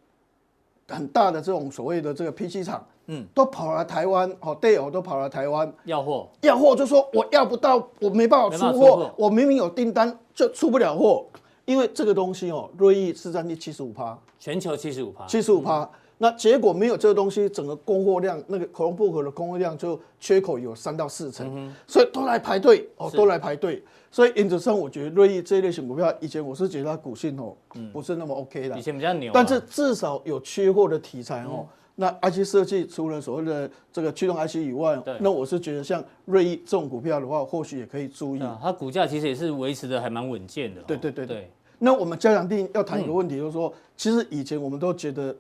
[0.87, 2.85] 很大的这种所谓的这个 PC 厂。
[3.07, 5.69] 嗯，都跑来台湾，哦，队友都跑来台湾。
[5.85, 11.25] 要货，要货就说我要不到，我没办法出货，我明明有订单就出不了货，
[11.65, 15.89] 因为这个东西哦，瑞意市占率七十五趴，全球七十五趴，七十五趴，
[16.21, 27.57] 那结果没有这个东西，整个供货量那个 Chromebook 的供货量就缺口有三到四成，所以都来排队哦，都来排队，所以原则上我觉得锐意这一类型股票，以前我是觉得它股性哦，
[27.91, 31.65] 不是那么 OK 的，以前比较牛，但是至少有缺货的题材哦。
[31.95, 38.41] 那 IC 设计除了所谓的这个驱动 IC 以外，那我是觉得像锐意这种股票的话，或许也可以注意。
[38.61, 40.81] 它股价其实也是维持的还蛮稳健的。
[40.83, 41.51] 对对对对。
[41.79, 45.35] 那我们加强定要谈一个问题，就是说，嗯、其实以前我们都觉得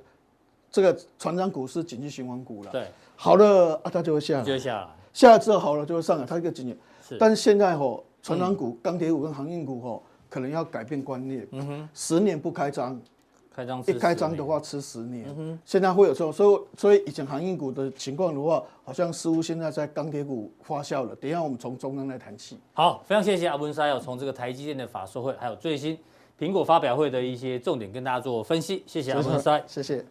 [0.71, 2.71] 这个船长股是景气循环股了。
[2.71, 2.87] 对。
[3.15, 4.43] 好了啊，它就会下来。
[4.43, 4.87] 就会下来。
[5.13, 6.77] 下来之后好了就会上来，它一个景气。
[7.07, 7.17] 是。
[7.17, 11.47] 但是现在吼，船长股、钢铁股跟航运股吼，可能要改变观念。
[11.51, 11.89] 嗯哼。
[11.93, 12.99] 十年不开张。
[13.53, 21.13] 开张一开张的话吃十年，嗯、哼现在会有时候，所以所以以前航运股的情况的话，好像似乎现在在钢铁股发酵了。
[21.17, 22.57] 等一下我们从中央来谈起。
[22.71, 25.99] 好，非常谢谢阿文师，有从这个台积电的法说会，还有最新
[26.39, 28.83] 苹果发表会的一些重点跟大家做分析。
[28.87, 30.05] 谢谢阿文师，谢谢。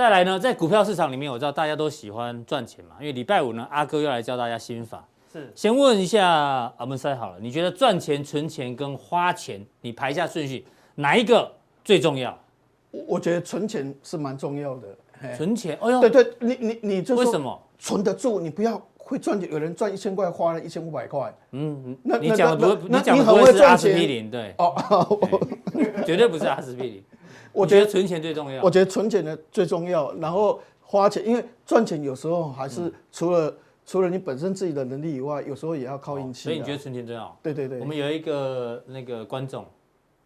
[0.00, 5.06] 再来呢，在股票市场里面，我知道大家都喜欢赚钱嘛，因为礼拜五呢，阿哥要来教大家心法。
[5.30, 6.26] 是，先问一下
[6.78, 11.52] 阿文塞好了，你觉得赚钱、存钱跟花钱，你排一下顺序，哪一个
[11.84, 12.34] 最重要？
[12.90, 14.88] 我觉得存钱是蛮重要的。
[15.36, 18.40] 存钱，哎呦，对对，你你你就为什么存得住？
[18.40, 21.30] 你不要会赚钱，有人赚一千块，花了一千五百块。
[21.50, 24.74] 嗯，那你讲的不，你讲的不会是阿司匹林，对，哦，
[26.06, 27.04] 绝对不是阿司匹林。
[27.52, 28.62] 我觉得存钱最重要。
[28.62, 36.44] 我觉得存钱的最重要，然后花钱，因为赚钱有时候还是除了除了你本身自己的能力以外，有时候也要靠运气。
[36.44, 37.36] 所以你觉得存钱重要？
[37.42, 37.80] 对对对。
[37.80, 39.64] 我们有一个那个观众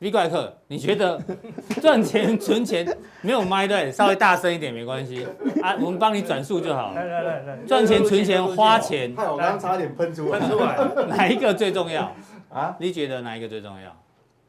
[0.01, 1.19] ，V 怪客，你觉得
[1.81, 2.87] 赚钱存钱
[3.23, 3.91] 没有麦对？
[3.91, 5.27] 稍微大声一点没关系
[5.63, 6.95] 啊，我们帮你转述就好了。
[6.95, 10.39] 来来来来，赚钱存钱花钱，害我刚刚差点喷出来。
[10.39, 12.13] 喷出来，哪一个最重要
[12.53, 12.77] 啊？
[12.79, 13.97] 你觉得哪一个最重要？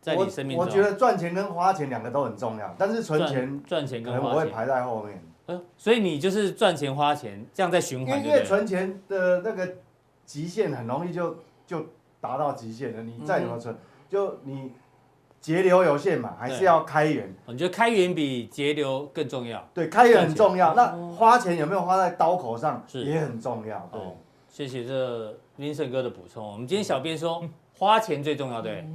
[0.05, 5.19] 在你生命中，我觉得赚钱跟花钱两个都很重要，但是存钱赚钱跟花钱可能我会排在后面。
[5.47, 9.67] 呃，所以你就是赚钱花钱这样在循环，因为存钱的那个
[10.23, 11.87] 极限很容易就就
[12.21, 13.01] 达到极限了。
[13.01, 13.75] 你再怎么存，
[14.07, 14.71] 就你
[15.41, 17.35] 节流有限嘛，还是要开源。
[17.47, 19.67] 你觉得开源比节流更重要？
[19.73, 20.75] 对，开源很重要。
[20.75, 23.89] 那花钱有没有花在刀口上，也很重要。
[23.91, 24.01] 对，
[24.49, 26.45] 谢谢这 Vincent 哥的补充。
[26.45, 27.43] 我们今天小编说
[27.77, 28.87] 花钱最重要，对。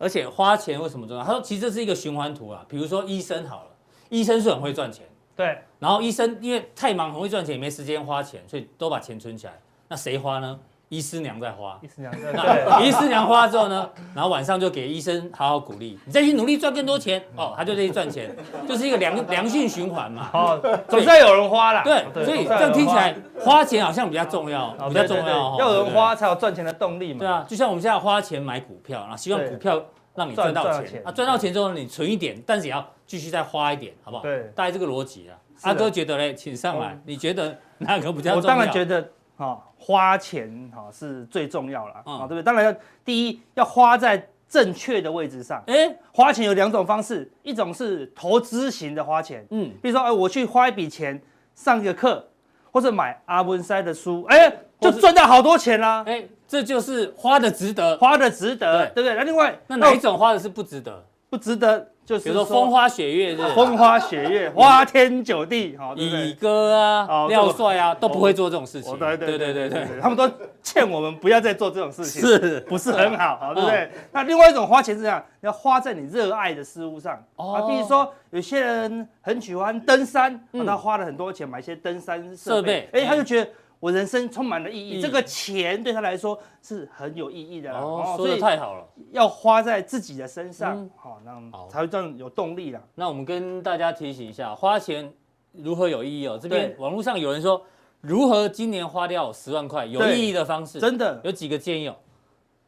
[0.00, 1.22] 而且花钱为什么重要？
[1.22, 2.64] 他说，其实这是一个循环图啊。
[2.66, 3.70] 比如说医生好了，
[4.08, 5.58] 医生是很会赚钱，对。
[5.78, 9.60] 然后医生因为太忙，很会赚钱，也没时间花钱，所以都把钱存起来。
[9.88, 10.58] 那谁花呢？
[10.90, 11.78] 医师娘在花。
[11.80, 12.32] 医师娘在。
[12.32, 12.86] 对。
[12.86, 18.30] 医师娘花之后呢，然后晚上就给医生好好鼓励，你再去努力赚更多钱哦，他就在去赚钱，
[18.68, 20.28] 就是一个良良性循环嘛。
[20.34, 21.82] 哦，总算有人花了。
[21.84, 25.56] 对，所以这样听起来花钱好像比较重要，比较重要。
[25.58, 27.20] 要有人花才有赚钱的动力嘛。
[27.20, 29.82] 对啊，就像我们现在花钱买股票，然后希望股票。
[30.12, 31.12] 让你赚到钱啊！
[31.12, 34.24] 赚到钱之后呢，你存一点，但是也要继续再花一点，好不好？
[34.24, 35.38] 对，大概这个逻辑啊。
[35.62, 37.00] 阿哥觉得嘞，请上来。
[37.06, 38.42] 你觉得哪个比较重要？
[38.42, 42.42] 我当然觉得哈，花钱哈是最重要了啊，对不对？
[42.42, 45.62] 当然要第一要花在正确的位置上。
[45.66, 51.20] 哎，花钱有两种方式，一种是投资型的花钱，嗯，比如说哎，我去花一笔钱
[51.54, 52.28] 上一个课，
[52.70, 56.24] 或者买阿文塞的书，哎，就赚到好多钱啦，哎。
[56.50, 59.14] 这就是花的值得，花的值得，对不对？
[59.14, 61.06] 那另外，那哪一种花的是不值得？
[61.28, 68.98] 不值得就是比如说风花雪月，风花雪月，花天酒地，好，乙哥啊，廖帅啊，都不会做这种事情。
[68.98, 70.28] 对对对对对，他们都
[70.60, 73.36] 欠我们不要再做这种事情，是不是很好？
[73.36, 73.88] 好，对不对？
[74.10, 83.48] 那另外一种花钱是这样，你要花在你热爱的事物上啊，比如说有些人很喜欢登山，他花了很多钱买一些登山设备，哎，他就觉得。
[83.80, 92.82] 我人生充满了意义，这个钱对他来说是很有意义的哦，说的太好了，要花在自己的身上，好，那才会这样有动力了。
[92.94, 95.10] 那我们跟大家提醒一下，花钱
[95.52, 96.38] 如何有意义哦？
[96.40, 97.62] 这边网络上有人说，
[98.02, 101.96] 如何今年花掉十万块有意义的方式，真的有几个建议哦。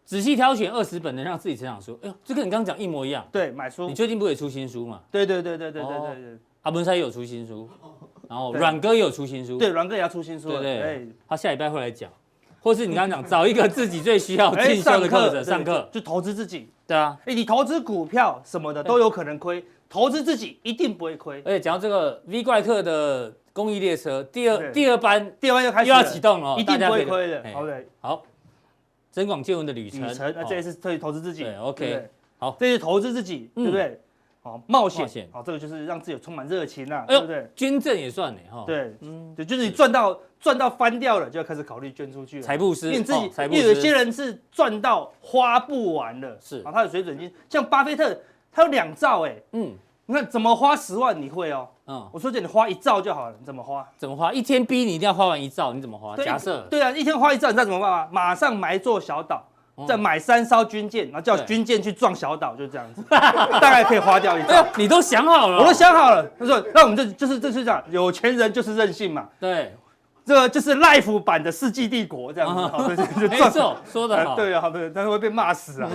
[0.04, 3.24] 仔细挑选二十本能让自己成长书，哎呦，这跟你刚刚讲一模一样。
[3.30, 5.00] 对，买书，你最近不也出新书嘛？
[5.10, 6.38] 对对对对对对对对。
[6.62, 7.68] 阿文塞也有出新书。
[8.32, 12.10] 然后阮哥也有出新书，对，阮哥也要出新书，对对，他下礼拜会来讲，
[12.62, 21.42] 或是你刚刚讲找一个自己最需要进修的课程上课，就投资自己，对啊，哎，你投资股票什么的都有可能亏，投资自己一定不会亏。
[21.44, 27.44] 而且讲到这个 V 怪客的公益列车，第二第二班第二班又开始又要启动了，一定不会亏的。
[27.52, 28.22] 好的，好，
[29.10, 34.00] 增广见闻的旅程，旅程，这也是可以投资自己，OK，好，这是投资自己，对不对？
[34.44, 37.48] 好，冒险，好，这个就是让自己充满热情呐，对不对？
[37.54, 38.64] 捐赠也算呢，哈。
[38.66, 42.42] 对，嗯，对，就是你赚到赚到翻掉了，就要开始考虑捐出去。
[42.42, 48.18] 财布施，因为你自己，因为有些人是赚到花不完了，是啊，他的水准已经像巴菲特，
[48.50, 49.72] 他有两兆，哎，嗯，
[50.06, 53.88] 你看怎么花十万，你会哦，嗯，我说叫你花一兆就好了，你怎么花？
[53.96, 54.32] 怎么花？
[54.32, 56.16] 一天逼你一定要花完一兆，你怎么花？
[56.16, 58.08] 假设，对啊，一天花一兆，你知道怎么办吗？
[58.10, 59.46] 马上买一座小岛。
[59.88, 64.64] 再买三艘军舰，然后叫军舰去撞小岛，就这样子， 大概可以花掉一兆。
[64.76, 66.24] 你都想好了，我都想好了。
[66.38, 69.74] 他说：“那我们就就是就是这样，有钱人就是任性嘛。”对，
[70.24, 73.26] 这个就是 Life 版的世纪帝国这样子。
[73.28, 74.36] 没错，说的好。
[74.36, 75.90] 对啊，对，但是会被骂死啊，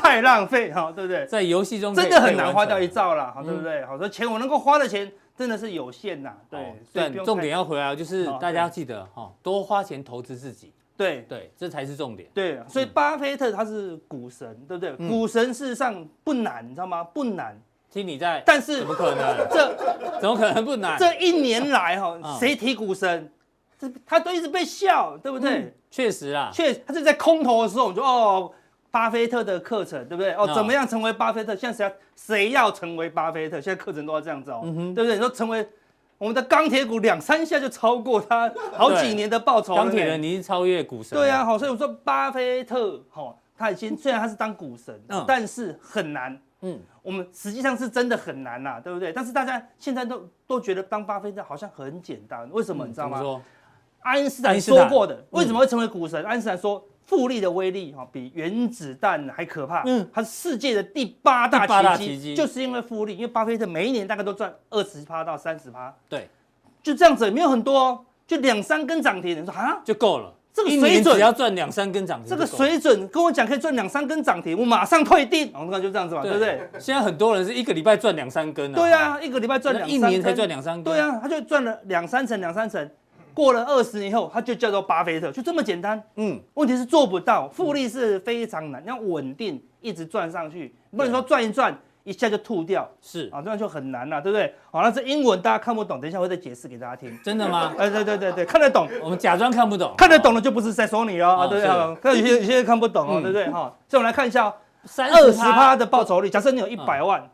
[0.00, 1.26] 太浪费哈，对不对？
[1.26, 3.84] 在游戏中真的很难花掉一兆了，好，对不对？
[3.86, 6.30] 好，说钱我能够花的钱真的是有限呐。
[6.50, 10.72] 对，对，重点要回来，就是大家要记得哈，多花钱投资自己。
[10.96, 12.28] 对对，这才是重点。
[12.32, 15.08] 对，所以巴菲特他是股神，对不对？
[15.08, 17.02] 股神事实上不难，你知道吗？
[17.02, 17.60] 不难。
[17.90, 19.48] 听你在，但是怎么可能？
[19.50, 20.98] 这怎么可能不难？
[20.98, 23.30] 这一年来哈，谁提股神，
[23.78, 25.72] 这他都一直被笑，对不对？
[25.90, 28.50] 确实啊，确，他是在空头的时候，我们就哦，
[28.90, 30.32] 巴菲特的课程，对不对？
[30.34, 31.54] 哦，怎么样成为巴菲特？
[31.54, 33.60] 现在谁要谁要成为巴菲特？
[33.60, 34.62] 现在课程都要这样子哦，
[34.94, 35.14] 对不对？
[35.14, 35.66] 你说成为。
[36.18, 39.74] 我们的钢铁股两三下就超过它好几年的报酬。
[39.74, 41.18] 钢铁人，你是超越股神。
[41.18, 46.40] 对啊，好，所以我说巴菲特，哈，他已经虽然他是当股神，嗯，但是很难。
[46.60, 49.12] 嗯，我们实际上是真的很难呐，对不对？
[49.12, 52.86] 但是大家现在都都觉得当巴菲特好像很简单，为什么？
[52.86, 53.20] 你知道吗？
[54.04, 56.24] 爱因斯坦说过的，为什么会成为股神？
[56.24, 56.82] 爱因斯坦说。
[57.06, 59.82] 复利的威力哈，比原子弹还可怕。
[59.84, 63.12] 嗯，它是世界的第八大奇迹，就是因为复利。
[63.12, 65.94] 因为巴菲特每一年大概都赚二十趴到三十趴。
[66.08, 66.26] 对，
[66.82, 69.38] 就这样子，没有很多，哦就两三根涨停。
[69.38, 70.32] 你说啊，就够了。
[70.54, 75.52] 这个水准只要赚两三根涨停，这个水准跟我讲可以赚两三根涨停，我马上退订。
[75.52, 76.58] 我看就这样子嘛，对不对？
[76.78, 78.72] 现在很多人是一个礼拜赚两三根。
[78.72, 80.84] 对啊，一个礼拜赚两，一年才赚两三根。
[80.84, 82.90] 对啊，他就赚了两三成，两三成。
[83.34, 86.00] 过了二十年后，它就叫做巴菲特，就这么简单。
[86.14, 94.54] 嗯，问题是做不到，复利是非常难，要稳定一直赚上去，不能说赚一赚一下就吐掉，是啊，这样就很难了，对不对？
[94.70, 97.18] 好，那这英文大家看不懂，等一下我再解释给大家听。
[97.24, 97.74] 真的吗？
[97.76, 103.50] 哎，对对对对，看得懂，我们假装看不懂，看得懂的就不是在说你哦，啊，对对，看有些有些人看不懂哦，对不对？
[103.50, 104.54] 哈，所以我们来看一下，
[104.98, 107.28] 二十趴的报酬率，假设你有一百万，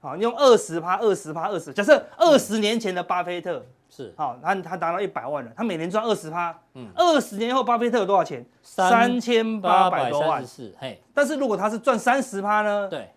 [0.00, 3.64] 好，你用二十趴，二十趴，二十，假设二十年前的巴菲特。
[3.94, 8.44] 是好，他他达到一百万了，他每年赚二十趴，嗯，二十年后巴菲特有多少钱？
[8.60, 12.88] 三千八百多万，是，嘿，但是如果他是赚三十趴呢？
[12.88, 13.08] 对，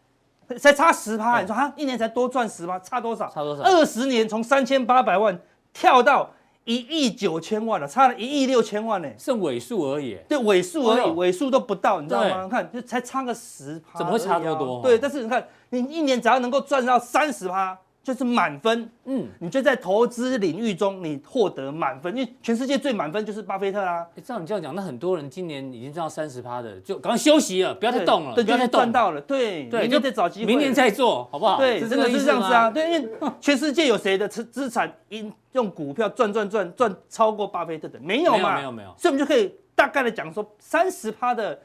[0.59, 3.27] 才差十趴，你说他一年才多赚十趴，差多少？
[3.27, 3.63] 差多少？
[3.63, 5.39] 二十年从三千八百万
[5.73, 6.29] 跳到
[6.65, 12.47] 一亿九千万了，差了一亿六千万呢，剩尾数而已，对，尾数而已，尾数都不到，你知道吗？
[12.47, 14.83] 看，就才差个十趴，怎么会差这么多？
[14.83, 17.75] 对，但是你看，你一年只要能够赚到三十趴。
[18.07, 24.07] 就是满分，嗯，你就在投资领域中你获得满分，因为全世界最满分就是巴菲特啦。
[24.15, 31.57] 哎，照你这样讲，那很多人今年已经赚到三十趴的，就赶快休息了，不要再动了，对，不要再赚到了，对，对，明年再找机会，明年再做好不好？
[31.57, 33.09] 对，真的是这样子啊，对，因为
[33.41, 37.99] 全世界有谁的资资产因用股票赚赚赚赚超过巴菲特的？
[37.99, 41.59] 没有嘛，没有没有，所以我们就可以大概的讲说，三十趴的。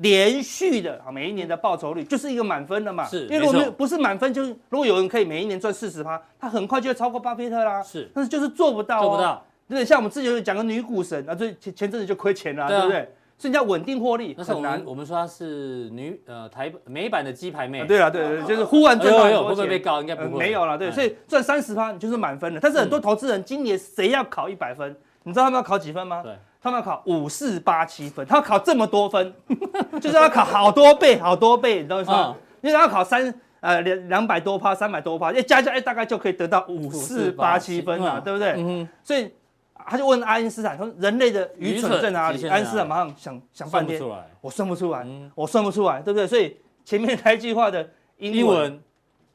[0.00, 3.04] 连续的啊，每一年的报酬率就是一个满分的嘛。
[3.04, 7.82] 是，因为如果不是满分，就是如果有人可以每一年赚四十趴，他很快就会超过巴菲特啦。
[7.82, 9.44] 是，但是就是做不到，做不到。
[9.68, 13.08] 对，像我们之前有讲个女股神啊，最前前阵子就亏钱了，对不对？
[13.38, 14.80] 所以叫稳定获利很难。
[14.86, 17.84] 我们说她是女呃台美版的鸡排妹。
[17.84, 19.48] 对啊，对对，就是忽然赚到很多钱。
[19.48, 20.00] 会不会被告？
[20.00, 20.38] 应该不会。
[20.38, 22.60] 没有了，对，所以赚三十趴你就是满分了。
[22.62, 24.94] 但是很多投资人今年谁要考一百分？
[25.24, 26.22] 你知道他们要考几分吗？
[26.22, 26.36] 对。
[26.62, 29.34] 他们要考五四八七分，他要考这么多分，
[30.00, 32.36] 就是要考好多倍，好多倍，你知道吗？
[32.60, 38.54] 因为他要考三呃两两百多趴，三百多趴，一加加哎，大概就可以得到五四八七分了，对不对？
[38.58, 39.28] 嗯、所以
[39.74, 44.00] 他就问爱因斯坦说：“人类的愚蠢在哪里？”爱因斯坦马上想想半天，
[44.40, 46.24] 我算不出来，我算不出来，对不对？
[46.28, 48.80] 所以前面那句话的英文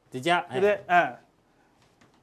[0.09, 0.79] 几加，对不对？
[0.87, 1.13] 嗯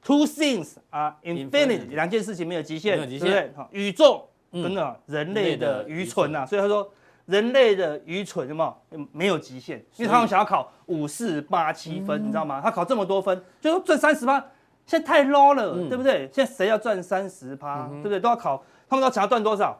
[0.03, 3.51] ，Two things are infinite，两件事情没有极限，对不对？
[3.55, 4.27] 好，宇宙。
[4.63, 6.89] 真的，人类的愚蠢呐，所以他说
[7.25, 8.75] 人类的愚蠢什么
[9.11, 12.61] 没有极限，因为他们想要考五四八七分，你知道吗？
[12.63, 14.39] 他考这么多分，就说赚三十趴，
[14.85, 16.29] 现在太 low 了，对不对？
[16.31, 18.19] 现在谁要赚三十趴，对不对？
[18.19, 19.79] 都要考，他们都想要赚多少？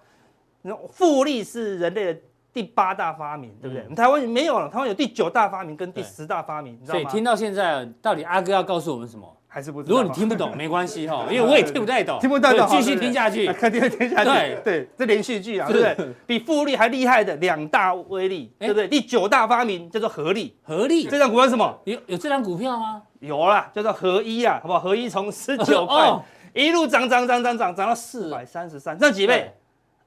[0.90, 2.20] 复利是人类的
[2.52, 3.96] 第八大发明，对不对？
[3.96, 7.02] 台湾没有了，台湾有第九大发明跟第十大发明，你知道吗？
[7.02, 9.38] 所以听到现在，到底阿哥要告诉我们什么？
[9.56, 9.96] 还是不知道。
[9.96, 12.20] 如果你听不懂，没关系哈，因为我也 听不太懂。
[12.20, 13.48] 听不太懂，继续听下去。
[13.54, 14.30] 肯定会听下去。
[14.30, 16.14] 对对，这连续剧啊，对不对？
[16.28, 18.86] 比复利还厉害的两大威力，对不对？
[18.90, 20.58] 第九大发明叫做合力。
[20.62, 21.06] 合力。
[21.06, 21.80] 这张股票是什么？
[21.86, 23.02] 有有这张股票吗？
[23.22, 24.80] 有啦，叫做合一啊，好不好？
[24.82, 26.20] 合一从十九块
[26.54, 29.54] 一路涨涨涨涨涨涨到四百三十三，涨几倍？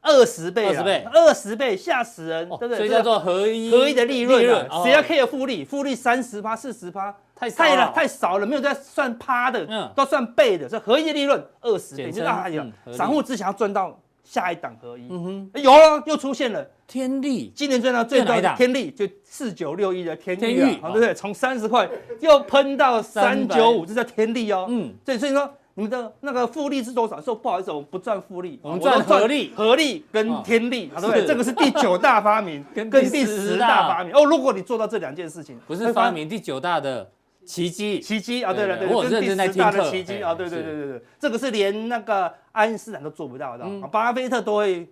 [0.01, 2.77] 二十倍，二十倍，二十倍，吓死人，对不对？
[2.77, 4.41] 所以叫做合一，合一的利润。
[4.85, 5.65] 谁要 care 复利？
[5.65, 7.15] 复利三十趴、四十趴。
[7.39, 15.23] 太太了，太少了，没有在算趴的，嗯，都算倍的，这合一的利润二十倍，就啊呀，散户只想要赚到下一档合一，嗯
[15.53, 16.67] 哼，有了，又出现了。
[16.89, 21.13] 天利，今年赚到最高的天利，就四九六一的天力，好，对不对？
[21.15, 21.87] 从三十块
[22.21, 27.21] 又喷到三九五，这叫天利哦，嗯，对，所以说你们的那个复利是多少？
[27.21, 31.27] 说不好意思，我们不赚复利，我们赚合力，合力跟天利，对不对？
[31.27, 34.15] 这个是第九大发明， 跟第十大发明。
[34.15, 34.25] 哦。
[34.25, 37.11] 如果你做到这两件事情，不是发明第九大的。
[37.49, 38.53] 奇迹，奇迹啊！
[38.53, 39.91] 对了，对，我认真在听课。
[39.91, 40.35] 奇迹啊！
[40.35, 44.87] 对对对对对，这个是连那个爱因斯坦都做不到的，巴菲特都会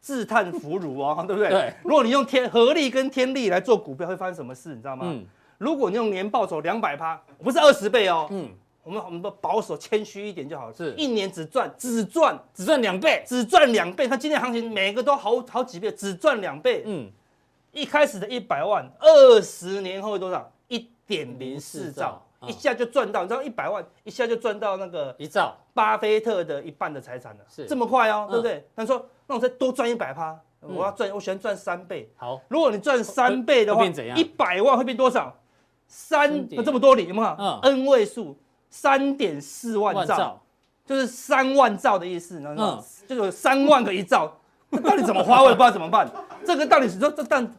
[0.00, 1.48] 自叹弗如哦， 对不对？
[1.50, 1.72] 对。
[1.84, 4.70] 如果你用天合力跟天力来做股票，会发生什么事？
[4.70, 5.04] 你知道吗？
[5.06, 5.24] 嗯。
[5.58, 8.26] 如果你用年报酬两百趴，不是二十倍哦。
[8.32, 8.48] 嗯。
[8.82, 10.74] 我们我们保守谦虚一点就好了。
[10.74, 10.92] 是。
[10.96, 14.08] 一年只赚只赚只赚两倍，只赚两倍。
[14.08, 16.82] 他今天行情每个都好好几倍，只赚两倍。
[16.84, 17.08] 嗯。
[17.70, 20.50] 一开始的一百万，二十年后多少？
[21.06, 28.66] 一点零四兆，一下就赚到，你知道一百万一下就赚到那个一兆巴菲特的一半的财产了，是这么快哦，对不对？
[28.74, 32.10] 他说，那我再多赚一百趴，我要赚，我喜欢赚三倍。
[32.16, 33.84] 好，如果你赚三倍的话，
[34.16, 35.34] 一百万会变多少？
[35.86, 37.36] 三，那这么多里有没有？
[37.38, 38.36] 嗯，N 位数，
[38.70, 40.40] 三点四万兆，
[40.86, 42.82] 就是三万兆的意思，你知道吗？
[43.06, 44.40] 就有三万个一兆，
[44.70, 45.42] 那到底怎么花？
[45.42, 46.10] 我也不知道怎么办。
[46.46, 47.54] 这个到底是说这但。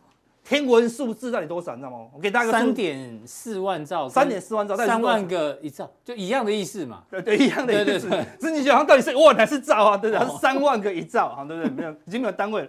[0.47, 1.71] 天文数字到底多少？
[1.71, 2.07] 你知道吗？
[2.13, 7.03] 我给大家个三点四万兆，三点四万兆，三万个一兆，就一样的意思嘛？
[7.09, 8.07] 对对，一样的意思。
[8.39, 9.97] 所以你想，到底是万还是兆啊？
[9.97, 10.25] 对不对？
[10.27, 11.71] 是三万个一兆，哈，对不对？
[11.71, 12.67] 没有，已经没有单位了。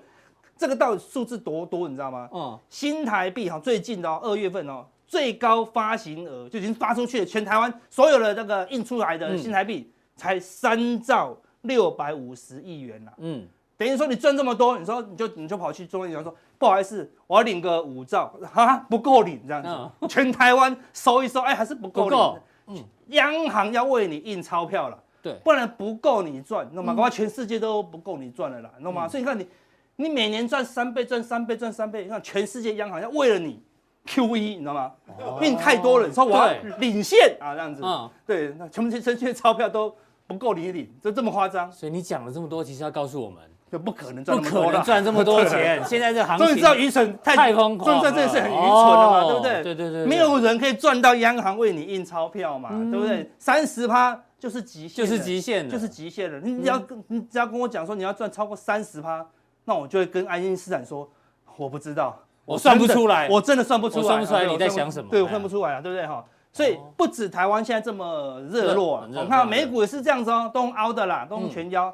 [0.56, 1.86] 这个到底数字多多？
[1.86, 2.26] 你知道吗？
[2.32, 13.12] 嗯，新台币哈，最近的二月份哦，最高发行额就已经发出去了，全台湾所有的那个印出来的新台币才三兆六百五十亿元呐。
[13.18, 13.46] 嗯。
[13.78, 22.40] 等于说你赚这么多，你说你就你就跑去中央银行说不好意思，我要领个五兆，哈不够领这样子，嗯、 全台湾收一收，哎还是不够领。
[22.68, 26.94] 嗯，央行要为你印钞票了，对，不然不够你赚，你知道吗？
[26.94, 29.06] 恐怕全世界都不够你赚了啦，你知道吗？
[29.06, 29.48] 嗯、所以你看你
[29.96, 33.62] 你每年赚三倍，赚三倍，赚三倍，你看全世界央行要为了你
[34.06, 34.92] QE，你知道吗？
[35.18, 39.94] 哦、印太多了，你说我要领现啊这样子，嗯，对，那全世界钞票都
[40.26, 41.70] 不够你领，就这么夸张。
[41.70, 43.42] 所以你讲了这么多，其实要告诉我们。
[43.70, 45.82] 就不可能赚，不可能赚这么多钱。
[45.84, 49.62] 现在这行情，终于知道愚蠢太太疯狂，这这是很愚蠢的嘛，对不对？
[49.62, 53.30] 对对对，没有人可以赚到央行为你印钞票嘛，对不对？
[53.38, 56.38] 三十趴就是极限，就是极限，就是极限了。
[56.40, 59.26] 你只要跟你只要跟我讲说你要赚超过三十趴，
[59.64, 61.08] 那我就会跟爱因斯坦说，
[61.56, 65.10] 我不知道，我算不出来，我真的算不出来，算不出来你在想什么？
[65.10, 66.24] 对，我算不出来啊，对不对哈？
[66.52, 71.92] 所以不止台湾现在这么热络，我看美股也是这样子哦，都凹的啦，都全腰。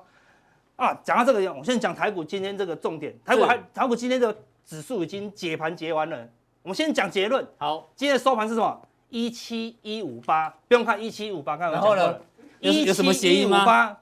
[0.76, 3.14] 啊，讲到这个，我先讲台股今天这个重点。
[3.24, 6.28] 台股还台股今天的指数已经解盘结完了。
[6.62, 7.46] 我们先讲结论。
[7.58, 8.80] 好，今天的收盘是什么？
[9.08, 12.18] 一七一五八，不用看一七五八，看然后呢？
[12.60, 13.96] 有有什么协议吗？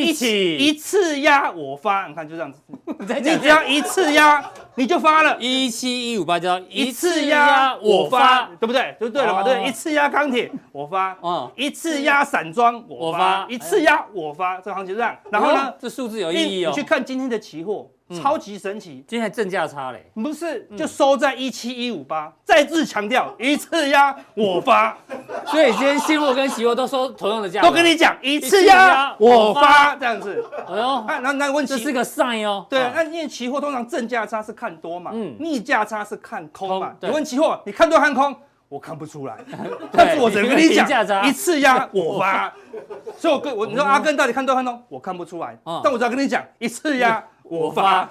[0.00, 2.60] 一起一次压我发，你看就这样子，
[3.22, 8.96] 你只要一次压你就发了，一七一五八叫一次压我发，对不对？
[9.00, 15.16] 就对了嘛，对，一次压钢铁我发，嗯，一次压散装我发，一次压我发，这个行情就这样。
[15.30, 16.70] 然后呢，这数字有意义哦。
[16.70, 17.88] 你去看今天的期货。
[18.22, 24.96] 超级神奇，今天还正价差嘞，不是就收在一七一五八，再次强调 一次压我发，
[25.46, 29.96] 所以今天现货跟期货都收同样的价，都跟你讲一次压我发。
[29.96, 38.36] 这样子，哎呦，那那问题这是个 sign 哦，对，那因为期货通常正价差是看多嘛，嗯，逆价差是看空嘛，你问期货你看多看空，
[38.68, 39.38] 我看不出来，
[39.90, 40.86] 但是我只能跟你讲
[41.26, 42.52] 一次压我发，
[43.16, 47.24] 所以我跟我你说阿根到底看多看空，我看不出来，但我只要跟你讲一次压。
[47.44, 48.10] 我发，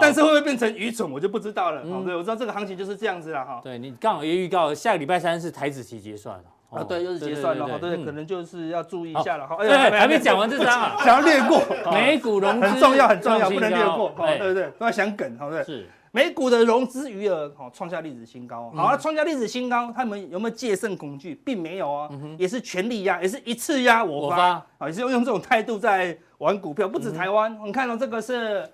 [0.00, 1.82] 但是会不会变成愚蠢，我就不知道了。
[2.04, 3.60] 对，我知道这个行情就是这样子了哈。
[3.62, 6.44] 对，你刚好也预告下个礼拜三是台指期结算了。
[6.68, 9.46] 啊，对，又是结算了，对，可能就是要注意一下了。
[9.46, 11.62] 哈，对，还没讲完这张啊，想要略过。
[11.92, 14.12] 美股融资很重要，很重要，不能略过。
[14.18, 15.62] 对对对，不要想梗，好不对？
[15.62, 15.88] 是。
[16.10, 18.72] 美股的融资余额好创下历史新高。
[18.74, 21.34] 好，创下历史新高，他们有没有戒慎恐惧？
[21.44, 22.08] 并没有啊，
[22.38, 26.88] 也是全力压，也是一次压我发啊，也是用用这种态度在玩股票。
[26.88, 28.68] 不止台湾，你看到这个是。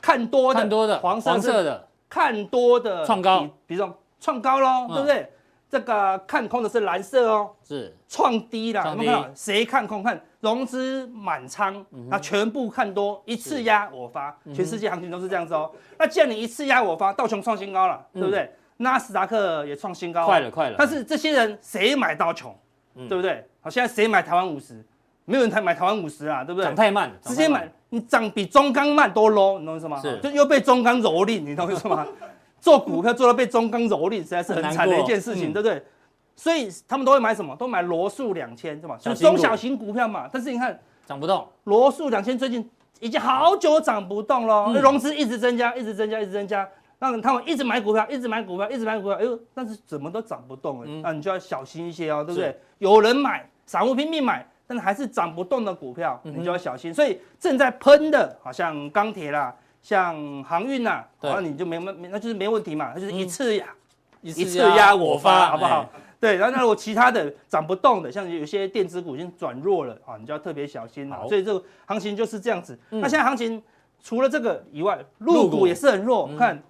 [0.00, 5.28] 看多的，看多的，黄色的，看多的创高，比如说创高喽，对不对？
[5.68, 8.90] 这个看空的是蓝色哦，是创低了。
[8.90, 9.28] 有没有看到？
[9.34, 10.00] 谁看空？
[10.00, 15.68] 看融资满仓，那全部看多，一次压我发，全世界行情都是这样子哦。
[15.98, 18.48] 那既然你一次压我发，道琼创新高了，对不对？
[18.76, 20.76] 纳斯达克也创新高，快了，快了。
[20.78, 22.56] 但是这些人谁买道琼？
[22.94, 23.44] 对不对？
[23.60, 24.80] 好，现在谁买台湾五十？
[25.28, 26.64] 没有人台买台湾五十啊，对不对？
[26.64, 27.70] 涨太慢，直接买。
[27.90, 30.00] 你涨比中钢慢多 low，，你懂我意思吗？
[30.00, 32.06] 是，就又被中钢蹂躏，你懂我意思吗？
[32.60, 35.82] 做股票做到被中钢蹂躏，实在是很惨的一件事情，对不对？
[36.34, 37.54] 所以他们都会买什么？
[37.56, 38.96] 都买罗素两千，对吧？
[38.98, 40.28] 就中小型股票嘛。
[40.32, 42.68] 但是你看涨不动，罗素两千最近
[43.00, 46.66] 已经好久涨不动了，融资一直增加，一直增加，一直增加，
[46.98, 52.56] 让他们一直买股票，一直买股票，一直买股票，哎呦，但是怎么都涨不动，那你就要小心一些哦，对不对？
[52.78, 54.46] 有人买，散户拼命买。
[54.68, 56.92] 但是还是涨不动的股票，你就要小心。
[56.92, 60.14] 所以正在喷的，好像钢铁啦，像
[60.44, 63.66] 航运呐，那你就没没，那就是没问题嘛，那就是一次压，
[64.20, 65.88] 一次压我发，好不好？
[66.20, 71.26] 对，然后那如果其他的涨不动的，像有些电子股已经转弱了啊，你就要特别小心了。
[71.28, 72.78] 所以这个行情就是这样子。
[72.90, 73.62] 那现在行情
[74.02, 76.62] 除了这个以外，陆股也是很弱，看。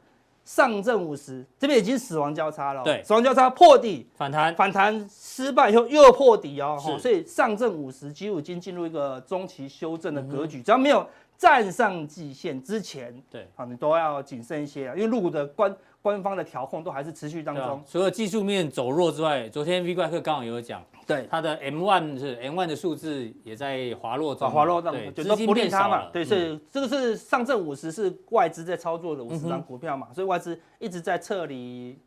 [0.49, 15.71] 上证五十这边已经死亡交叉了，对，死亡交叉破底反弹，反弹失败以后又破底哦，所以上证五十几乎已经进入一个中期修正的格局，只要没有站上季线之前，对，好，你都要谨慎一些啊，因为入股的关
[16.09, 17.83] 官方的调控都还是持续当中。
[17.87, 26.09] 除了技术面走弱之外，昨天 V 怪客刚好有讲，对它的 M one 是 M one 的数字也在滑落中，滑落中，对，就不利它嘛。
[26.11, 31.99] 对，所以这个是上证五十是外资在操作的五十张股票嘛，所以外资一直在撤离。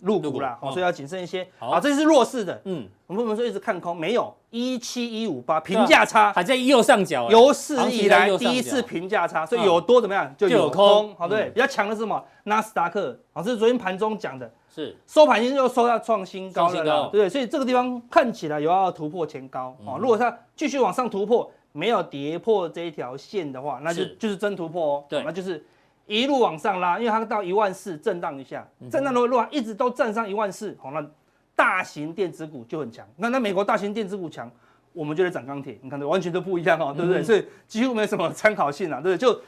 [0.00, 1.46] 入股了，所以要谨慎一些。
[1.58, 2.60] 好，这是弱势的。
[2.64, 4.34] 嗯，我们不能说一直看空，没有。
[4.50, 6.32] 一七一五八平价差。
[6.32, 11.14] 还在右上角，有史以来第一次平价差，所以有多怎么样就有空。
[11.16, 12.22] 好，对，比较强的是什么？
[12.44, 14.96] 纳斯达克，好，这是昨天盘中讲的，是。
[15.06, 19.76] 收盘已经又收到创新高了，对，所以这个地方看起来有要突破前高。
[19.84, 25.04] 哦，如果它继续往上突破，没有跌破这一条线的话，那就就是真突破哦。
[25.08, 25.64] 对，那就是。
[26.10, 31.06] 一路往上拉，因为它到一万四震荡一下，震荡的路一直都站上一万四，好，那
[31.54, 33.06] 大型电子股就很强。
[33.16, 34.50] 那那美国大型电子股强，
[34.92, 35.78] 我们就得涨钢铁。
[35.80, 37.22] 你看，完全都不一样哦，对不对？
[37.22, 39.18] 所以几乎没什么参考性啊，对不对？
[39.18, 39.40] 就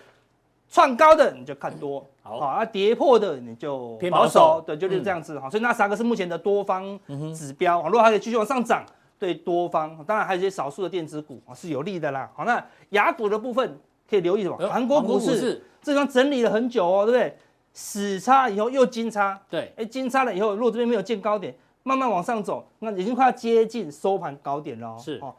[0.69, 5.51] 创高的你就看多，好啊，跌破的你就偏保守，对，就是这样子哈。
[5.51, 6.97] 所以那三个是目前的多方
[7.35, 8.85] 指标，如果还可以继续往上涨，
[9.19, 12.31] 对多方，当然还有一些少数的电子股是有利的啦。
[12.37, 13.77] 好，那雅股的部分
[14.13, 14.59] 可以留意什么？
[14.69, 15.65] 韩国股市。
[15.85, 17.37] 这张整理了很久哦，对不对？
[17.73, 21.53] 死叉以后又金叉，对，哎，金叉了以后，如果这边没有见高点，
[21.83, 24.97] 慢慢往上走，那已经快要接近收盘高点了哦。
[25.03, 25.19] 是。
[25.21, 25.35] 哦，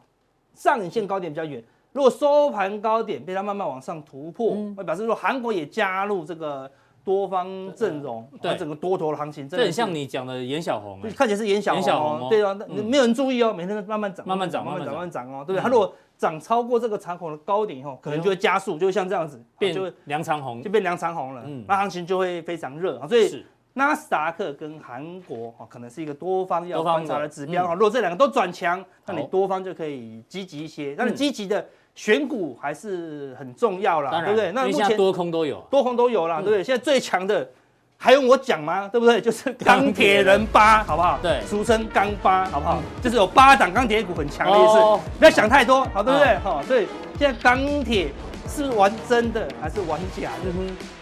[0.52, 6.70] 上影线高点比较远，如果收盘高点被它慢慢往上突破，会、嗯、表示说韩国也加入这个
[7.02, 15.62] 多方阵容，对，整个多头的行情，这很像你讲的颜小红，看起来是颜小红，小红哦、对啊，嗯、没有人注意哦，每天都慢慢涨，慢慢涨，慢慢涨，慢慢涨哦，对不对？
[15.62, 21.42] 它如果涨超过这个长虹的高点以后，可能就会加速，就会像这样子变，就会梁长虹，就变梁长虹了。
[21.46, 23.06] 嗯，那行情就会非常热啊。
[23.06, 23.44] 所以
[23.74, 27.74] 纳斯达克跟韩国啊，可能是一个多方要观察的指标啊。
[27.74, 30.94] 如果这两个都转强，那你多方就可以积极一些。
[30.96, 34.52] 那你积极的选股还是很重要啦，对不对？
[34.52, 36.62] 那目前多空都有，多空都有啦，对不对？
[36.62, 37.48] 现在最强的。
[37.96, 38.86] 还用我讲吗？
[38.88, 39.20] 对不对？
[39.20, 41.18] 就是钢铁人八，好不好？
[41.22, 42.82] 对，俗称钢八，好不好？
[43.02, 46.36] 就是有八档钢铁股很强的意思，不要想太多，好，对不对？
[46.40, 46.86] 好，所以
[47.18, 48.12] 现在钢铁
[48.46, 50.52] 是玩真的还是玩假的？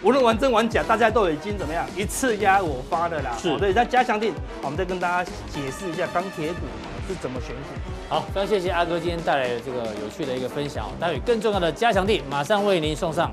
[0.01, 3.31] 无论玩真玩假，大家都已经怎么样一次压我发的啦。
[3.37, 4.31] 是，所以在加强錠，
[4.61, 6.59] 我们再跟大家解释一下钢铁股
[7.09, 7.61] 是怎么选股。
[8.07, 10.85] 好，非常谢谢阿哥今天带来的这个有趣的一个分享。
[11.01, 13.29] 待会更重要的加强錠马上为您送上。